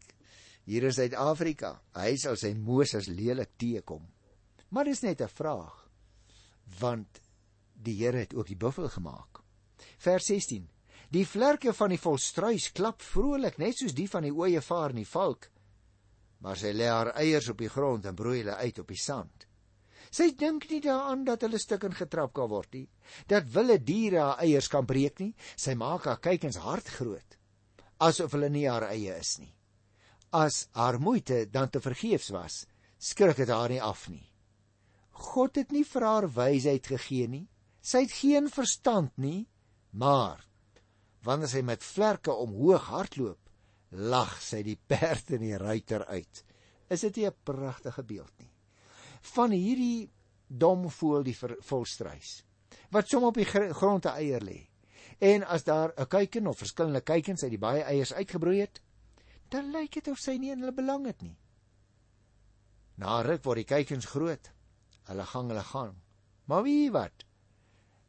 Hier 0.65 0.83
in 0.83 0.93
Suid-Afrika, 0.93 1.81
hy 1.93 2.15
sal 2.17 2.35
sy 2.35 2.53
Moses 2.53 3.07
lelik 3.07 3.49
teekom. 3.57 4.07
Maar 4.69 4.85
dis 4.85 5.01
net 5.01 5.21
'n 5.21 5.27
vraag. 5.27 5.89
Want 6.79 7.21
die 7.73 7.95
Here 8.03 8.17
het 8.17 8.33
ook 8.33 8.47
die 8.47 8.57
buffel 8.57 8.89
gemaak. 8.89 9.41
Vers 9.97 10.25
16. 10.25 10.69
Die 11.09 11.27
vlerke 11.27 11.73
van 11.73 11.89
die 11.89 11.99
volstruis 11.99 12.71
klap 12.71 13.01
vrolik 13.01 13.57
net 13.57 13.77
soos 13.77 13.93
die 13.93 14.09
van 14.09 14.23
die 14.23 14.33
ooievaar 14.33 14.89
en 14.89 14.95
die 14.95 15.07
valk. 15.07 15.49
Maar 16.41 16.57
sy 16.57 16.71
lê 16.73 16.87
haar 16.89 17.13
eiers 17.15 17.49
op 17.49 17.57
die 17.57 17.69
grond 17.69 18.05
en 18.05 18.15
broei 18.15 18.39
hulle 18.41 18.55
uit 18.55 18.79
op 18.79 18.87
die 18.87 18.97
sand. 18.97 19.45
Sy 20.13 20.29
dink 20.37 20.67
nie 20.69 20.81
daaraan 20.83 21.23
dat 21.25 21.41
hulle 21.41 21.57
stukken 21.57 21.95
getrap 21.97 22.35
kan 22.37 22.49
word 22.51 22.75
nie, 22.77 22.85
dat 23.25 23.47
wilde 23.55 23.79
diere 23.81 24.19
haar 24.21 24.43
eiers 24.45 24.69
kan 24.69 24.85
breek 24.85 25.17
nie. 25.23 25.31
Sy 25.57 25.73
maak 25.79 26.05
haar 26.05 26.21
kykens 26.21 26.59
hart 26.61 26.91
groot, 26.99 27.39
asof 27.97 28.35
hulle 28.37 28.51
nie 28.53 28.67
haar 28.69 28.85
eie 28.91 29.15
is 29.17 29.39
nie. 29.41 29.49
As 30.33 30.67
haar 30.77 30.99
moeite 31.01 31.47
dan 31.49 31.73
te 31.73 31.81
vergeefs 31.81 32.29
was, 32.33 32.63
skrik 33.01 33.41
dit 33.41 33.49
haar 33.49 33.73
nie 33.73 33.81
af 33.81 34.05
nie. 34.09 34.27
God 35.33 35.57
het 35.57 35.73
nie 35.73 35.85
vir 35.85 36.05
haar 36.05 36.29
wysheid 36.37 36.87
gegee 36.93 37.27
nie. 37.29 37.47
Sy 37.81 38.05
het 38.05 38.15
geen 38.15 38.47
verstand 38.53 39.17
nie, 39.17 39.47
maar 39.91 40.45
wanneer 41.25 41.51
sy 41.51 41.61
met 41.65 41.83
vlerke 41.83 42.33
omhoog 42.45 42.85
hardloop, 42.93 43.39
lag 43.91 44.37
sy 44.41 44.61
die 44.65 44.77
perd 44.77 45.33
en 45.35 45.43
die 45.43 45.57
ruiter 45.57 46.05
uit. 46.05 46.45
Is 46.89 47.01
dit 47.01 47.17
nie 47.17 47.27
'n 47.27 47.43
pragtige 47.43 48.03
beeld 48.03 48.33
nie? 48.39 48.52
Van 49.23 49.51
hierdie 49.55 50.11
dom 50.47 50.89
voel 50.91 51.23
die 51.23 51.37
volstruis 51.37 52.41
wat 52.93 53.09
som 53.09 53.25
op 53.25 53.37
die 53.37 53.47
grond 53.47 54.03
te 54.05 54.11
eier 54.13 54.43
lê. 54.45 54.59
En 55.17 55.43
as 55.43 55.63
daar 55.63 55.93
'n 55.97 56.07
kuiken 56.07 56.47
of 56.47 56.57
verskillende 56.57 57.01
kuikens 57.01 57.43
uit 57.43 57.51
die 57.51 57.59
baie 57.59 57.81
eiers 57.83 58.13
uitgebroei 58.13 58.59
het, 58.59 58.81
dan 59.49 59.71
lyk 59.71 59.93
dit 59.93 60.07
of 60.07 60.17
sy 60.17 60.37
nie 60.37 60.51
in 60.51 60.59
hulle 60.59 60.73
belang 60.73 61.05
het 61.05 61.21
nie. 61.21 61.37
Na 62.95 63.21
ruk 63.21 63.43
word 63.43 63.55
die 63.55 63.71
kuikens 63.75 64.05
groot. 64.05 64.51
Hulle 65.03 65.25
gang 65.25 65.47
hulle 65.47 65.63
gang. 65.63 65.95
Maar 66.45 66.63
wie 66.63 66.91
wat? 66.91 67.25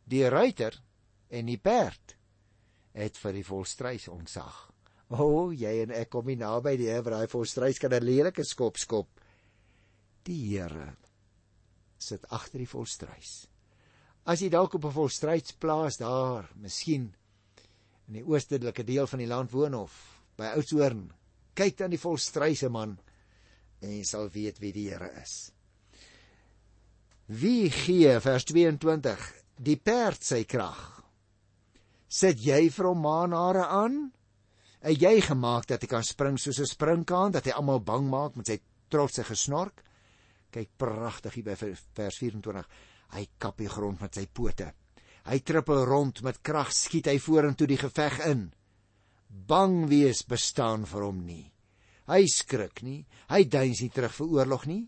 Die 0.05 0.29
ruiter 0.29 0.83
en 1.29 1.47
die 1.47 1.59
perd 1.59 2.17
het 2.93 3.17
vir 3.19 3.33
die 3.33 3.45
volstruis 3.45 4.09
ontsag. 4.09 4.71
O, 5.09 5.17
oh, 5.17 5.53
jy 5.53 5.83
en 5.83 5.91
ek 5.91 6.11
kom 6.11 6.27
nie 6.27 6.37
naby 6.37 6.77
die 6.77 6.89
Here, 6.89 7.11
daai 7.11 7.29
volstruis 7.29 7.79
kan 7.79 7.93
'n 7.93 8.05
lelike 8.05 8.45
skop 8.45 8.77
skop. 8.77 9.21
Die 10.25 10.57
Here 10.57 10.97
sit 12.13 12.27
agter 12.31 12.63
die 12.63 12.71
volstruis. 12.71 13.35
As 14.25 14.41
jy 14.41 14.49
dalk 14.49 14.75
op 14.75 14.85
'n 14.85 14.97
volstruisplaas 14.99 15.99
daar, 16.01 16.49
miskien 16.57 17.15
in 18.09 18.15
die 18.15 18.25
oostelike 18.25 18.85
deel 18.85 19.07
van 19.07 19.19
die 19.19 19.29
land 19.29 19.53
woon 19.53 19.75
of 19.75 19.93
by 20.37 20.55
Oudtshoorn, 20.57 21.13
kyk 21.55 21.77
dan 21.77 21.91
die 21.91 22.01
volstruise 22.01 22.69
man 22.69 22.99
en 23.81 23.91
jy 23.91 24.05
sal 24.05 24.29
weet 24.29 24.61
wie 24.61 24.73
die 24.73 24.89
Here 24.89 25.11
is. 25.23 25.53
Wie 27.27 27.71
gee 27.71 28.21
vers 28.21 28.45
22 28.45 29.33
die 29.57 29.77
perd 29.77 30.25
sy 30.25 30.45
krag. 30.45 31.03
Sit 32.09 32.43
jy 32.45 32.69
vir 32.71 32.89
hom 32.91 33.01
maanare 33.01 33.65
aan? 33.67 34.13
Het 34.85 35.01
jy 35.01 35.15
gemaak 35.25 35.67
dat 35.71 35.83
hy 35.83 35.89
kan 35.89 36.05
spring 36.05 36.37
soos 36.39 36.61
'n 36.61 36.67
springkaan 36.67 37.33
dat 37.33 37.47
hy 37.47 37.53
almal 37.53 37.81
bang 37.81 38.09
maak 38.11 38.37
met 38.37 38.47
sy 38.47 38.59
trotse 38.89 39.25
gesnork? 39.25 39.83
Kyk 40.55 40.77
pragtig 40.79 41.39
hier 41.39 41.49
by 41.49 41.57
vers 41.59 42.19
24. 42.21 42.67
Hy 43.15 43.25
kap 43.43 43.59
die 43.59 43.71
grond 43.71 44.03
met 44.03 44.15
sy 44.15 44.27
pote. 44.31 44.71
Hy 45.25 45.39
trippel 45.41 45.83
rond 45.89 46.21
met 46.23 46.43
krag 46.45 46.71
skiet 46.75 47.09
hy 47.11 47.17
vorentoe 47.23 47.67
die 47.71 47.81
geveg 47.81 48.21
in. 48.29 48.45
Bang 49.29 49.89
wees 49.91 50.23
bestaan 50.29 50.85
vir 50.87 51.07
hom 51.07 51.25
nie. 51.27 51.47
Hy 52.07 52.21
skrik 52.29 52.83
nie, 52.85 53.01
hy 53.33 53.45
duins 53.49 53.81
nie 53.81 53.91
terug 53.91 54.13
vir 54.19 54.35
oorlog 54.39 54.67
nie. 54.71 54.83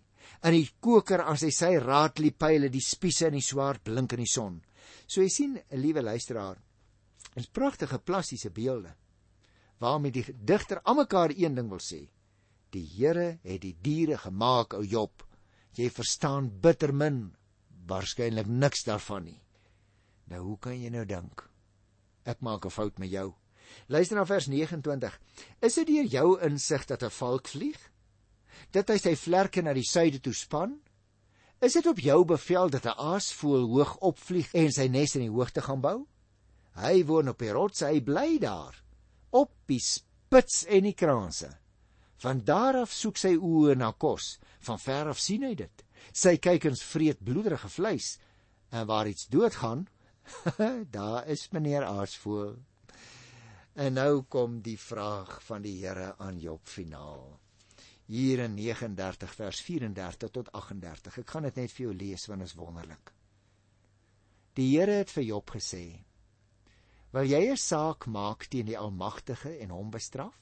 In 0.44 0.55
die 0.55 0.68
koker 0.83 1.24
as 1.24 1.46
hy 1.46 1.50
sy 1.55 1.72
raadlie 1.81 2.35
pile, 2.37 2.68
die 2.68 2.85
spiese 2.85 3.31
en 3.31 3.38
die 3.38 3.44
swaard 3.44 3.83
blink 3.87 4.12
in 4.14 4.22
die 4.22 4.31
son. 4.31 4.61
So 5.07 5.22
jy 5.22 5.31
sien, 5.31 5.57
'n 5.57 5.81
liewe 5.81 6.02
luisteraar, 6.02 6.59
is 7.35 7.46
pragtige 7.46 7.98
plastiese 7.98 8.50
beelde 8.50 8.94
waarmee 9.79 10.12
die 10.12 10.24
digter 10.44 10.81
almekaar 10.83 11.33
een 11.37 11.55
ding 11.55 11.68
wil 11.68 11.83
sê. 11.83 12.07
Die 12.72 12.85
Here 12.96 13.38
het 13.42 13.61
die 13.62 13.76
diere 13.81 14.18
gemaak, 14.18 14.74
ou 14.74 14.85
Job. 14.85 15.25
Jy 15.76 15.90
verstaan 15.90 16.50
bitter 16.60 16.94
min, 16.94 17.34
waarskynlik 17.86 18.46
niks 18.46 18.84
daarvan 18.84 19.24
nie. 19.24 19.40
Nou 20.26 20.40
hoe 20.42 20.58
kan 20.58 20.78
jy 20.80 20.90
nou 20.90 21.04
dink? 21.04 21.44
Ek 22.24 22.40
maak 22.40 22.64
'n 22.64 22.70
fout 22.70 22.98
met 22.98 23.10
jou. 23.10 23.34
Luister 23.88 24.16
na 24.16 24.24
vers 24.24 24.46
29. 24.46 25.20
Is 25.60 25.74
dit 25.74 25.86
deur 25.86 26.04
jou 26.04 26.40
insig 26.40 26.86
dat 26.86 27.02
'n 27.02 27.10
valk 27.10 27.48
vlieg? 27.48 27.90
dat 28.74 28.90
hy 28.90 28.98
sy 29.00 29.14
vlerke 29.18 29.62
na 29.64 29.74
die 29.76 29.86
suide 29.86 30.20
toe 30.24 30.34
span? 30.36 30.76
Is 31.64 31.76
dit 31.78 31.86
op 31.88 32.00
jou 32.02 32.18
bevel 32.28 32.70
dat 32.70 32.86
'n 32.86 32.98
aasvoël 33.12 33.66
hoog 33.72 33.96
opvlieg 33.98 34.52
en 34.54 34.72
sy 34.72 34.88
nes 34.88 35.16
in 35.16 35.22
die 35.26 35.32
hoogte 35.32 35.62
gaan 35.62 35.80
bou? 35.80 36.06
Hy 36.76 37.04
woon 37.04 37.28
op 37.28 37.38
die 37.38 37.52
rots, 37.52 37.80
hy 37.80 38.00
bly 38.00 38.38
daar, 38.38 38.74
op 39.30 39.52
die 39.66 39.80
spits 39.80 40.64
en 40.68 40.82
die 40.82 40.92
kraanse. 40.92 41.56
Van 42.18 42.44
daar 42.44 42.76
af 42.76 42.92
soek 42.92 43.16
sy 43.16 43.36
oë 43.36 43.76
na 43.76 43.92
kos, 43.92 44.38
van 44.66 44.83
ver 44.83 45.12
af 45.12 45.20
sien 45.22 45.46
hy 45.46 45.55
dit. 45.59 45.85
Sy 46.12 46.37
kykens 46.42 46.83
vreet 46.85 47.22
bloederige 47.24 47.70
vleis 47.72 48.16
en 48.74 48.87
waar 48.90 49.09
iets 49.09 49.29
doodgaan, 49.33 49.87
daar 50.98 51.26
is 51.31 51.48
meneer 51.55 51.87
aasvoël. 51.87 52.57
En 53.76 53.98
nou 53.98 54.22
kom 54.33 54.61
die 54.64 54.79
vraag 54.81 55.38
van 55.44 55.62
die 55.62 55.79
Here 55.83 56.14
aan 56.18 56.40
Job 56.40 56.64
finaal 56.68 57.37
hier 58.07 58.38
in 58.38 58.55
39 58.55 59.35
vers 59.35 59.61
34 59.66 60.31
tot 60.31 60.50
38. 60.52 61.18
Ek 61.22 61.31
gaan 61.31 61.46
dit 61.48 61.57
net 61.59 61.72
vir 61.74 61.87
jou 61.88 61.94
lees 61.94 62.26
want 62.31 62.44
dit 62.44 62.50
is 62.50 62.59
wonderlik. 62.59 63.12
Die 64.57 64.68
Here 64.72 65.00
het 65.02 65.12
vir 65.12 65.26
Job 65.26 65.50
gesê: 65.50 66.05
"Wil 67.12 67.26
jy 67.26 67.50
'n 67.50 67.57
saak 67.57 68.07
maak 68.07 68.46
teen 68.46 68.66
die 68.66 68.79
Almagtige 68.79 69.59
en 69.59 69.70
hom 69.70 69.90
bestraf? 69.90 70.38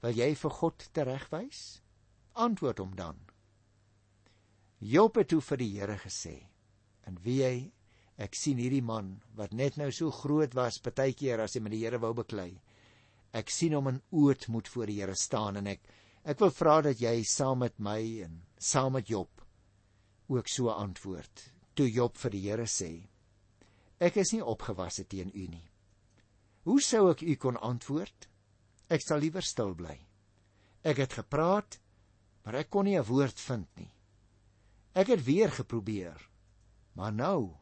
Wil 0.00 0.12
jy 0.12 0.34
vir 0.34 0.50
God 0.50 0.88
teregwys? 0.92 1.82
Antwoord 2.34 2.78
hom 2.78 2.96
dan." 2.96 3.27
Job 4.80 5.16
het 5.18 5.28
toe 5.28 5.40
vir 5.40 5.58
die 5.58 5.72
Here 5.80 5.98
gesê: 5.98 6.46
"En 7.06 7.18
wie 7.24 7.42
hy 7.42 7.72
ek 8.18 8.34
sien 8.34 8.58
hierdie 8.58 8.82
man 8.82 9.20
wat 9.34 9.52
net 9.52 9.76
nou 9.76 9.90
so 9.92 10.10
groot 10.10 10.54
was, 10.54 10.78
partykeer 10.78 11.40
as 11.40 11.54
hy 11.54 11.60
met 11.60 11.72
die 11.72 11.84
Here 11.84 11.98
wou 11.98 12.14
beklei. 12.14 12.60
Ek 13.32 13.50
sien 13.50 13.74
hom 13.74 13.88
in 13.88 14.02
ootmoed 14.10 14.68
voor 14.68 14.86
die 14.86 15.00
Here 15.00 15.14
staan 15.14 15.56
en 15.56 15.66
ek 15.66 15.80
Ek 16.28 16.40
wil 16.42 16.50
vra 16.50 16.80
dat 16.82 17.00
jy 17.00 17.22
saam 17.24 17.62
met 17.62 17.78
my 17.80 18.00
en 18.24 18.42
saam 18.58 18.92
met 18.92 19.08
Job 19.08 19.30
ook 20.28 20.48
so 20.48 20.68
antwoord. 20.68 21.44
Toe 21.74 21.86
Job 21.88 22.18
vir 22.20 22.30
die 22.34 22.42
Here 22.44 22.66
sê: 22.66 23.08
Ek 23.98 24.16
is 24.16 24.32
nie 24.34 24.42
opgewasse 24.44 25.06
teen 25.08 25.30
u 25.34 25.46
nie. 25.48 25.64
Hoe 26.68 26.80
sou 26.82 27.08
ek 27.10 27.22
u 27.22 27.36
kon 27.36 27.56
antwoord? 27.56 28.28
Ek 28.90 29.00
sal 29.00 29.22
liewer 29.24 29.42
stil 29.42 29.74
bly. 29.74 29.96
Ek 30.84 31.00
het 31.00 31.16
gepraat, 31.16 31.78
maar 32.44 32.60
ek 32.60 32.70
kon 32.70 32.84
nie 32.84 32.98
'n 32.98 33.08
woord 33.08 33.38
vind 33.38 33.68
nie. 33.76 33.92
Ek 34.98 35.12
het 35.12 35.22
weer 35.24 35.52
geprobeer, 35.54 36.18
maar 36.98 37.14
nou 37.14 37.54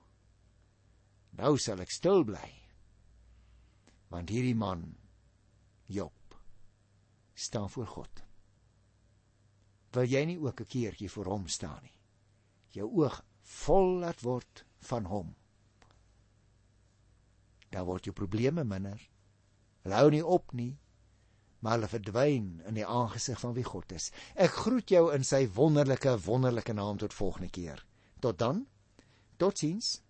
nou 1.36 1.56
sal 1.60 1.82
ek 1.84 1.92
stil 1.92 2.24
bly. 2.24 2.48
Want 4.08 4.32
hierdie 4.32 4.56
man 4.56 4.94
Job 5.84 6.38
staan 7.36 7.68
voor 7.70 7.86
God 7.86 8.26
wil 9.96 10.08
jy 10.12 10.24
nie 10.28 10.38
ook 10.38 10.60
'n 10.60 10.72
keertjie 10.72 11.10
voor 11.10 11.26
hom 11.32 11.48
staan 11.48 11.82
nie. 11.82 11.98
Jou 12.68 12.88
oog 13.00 13.24
vol 13.40 13.98
laat 14.02 14.20
word 14.20 14.64
van 14.78 15.04
hom. 15.04 15.36
Dan 17.70 17.86
word 17.86 18.04
jou 18.04 18.14
probleme 18.14 18.64
minder. 18.64 19.10
Hou 19.82 20.10
nie 20.10 20.24
op 20.24 20.52
nie. 20.52 20.78
Maar 21.60 21.76
hulle 21.76 21.88
verdwyn 21.90 22.48
in 22.68 22.78
die 22.78 22.86
aangesig 22.86 23.40
van 23.40 23.54
wie 23.56 23.64
God 23.64 23.92
is. 23.92 24.10
Ek 24.34 24.58
groet 24.64 24.90
jou 24.90 25.08
in 25.14 25.24
sy 25.24 25.46
wonderlike 25.54 26.16
wonderlike 26.26 26.72
naam 26.76 26.98
tot 27.00 27.14
volgende 27.14 27.50
keer. 27.50 27.84
Tot 28.20 28.38
dan. 28.38 28.66
Totsiens. 29.36 30.00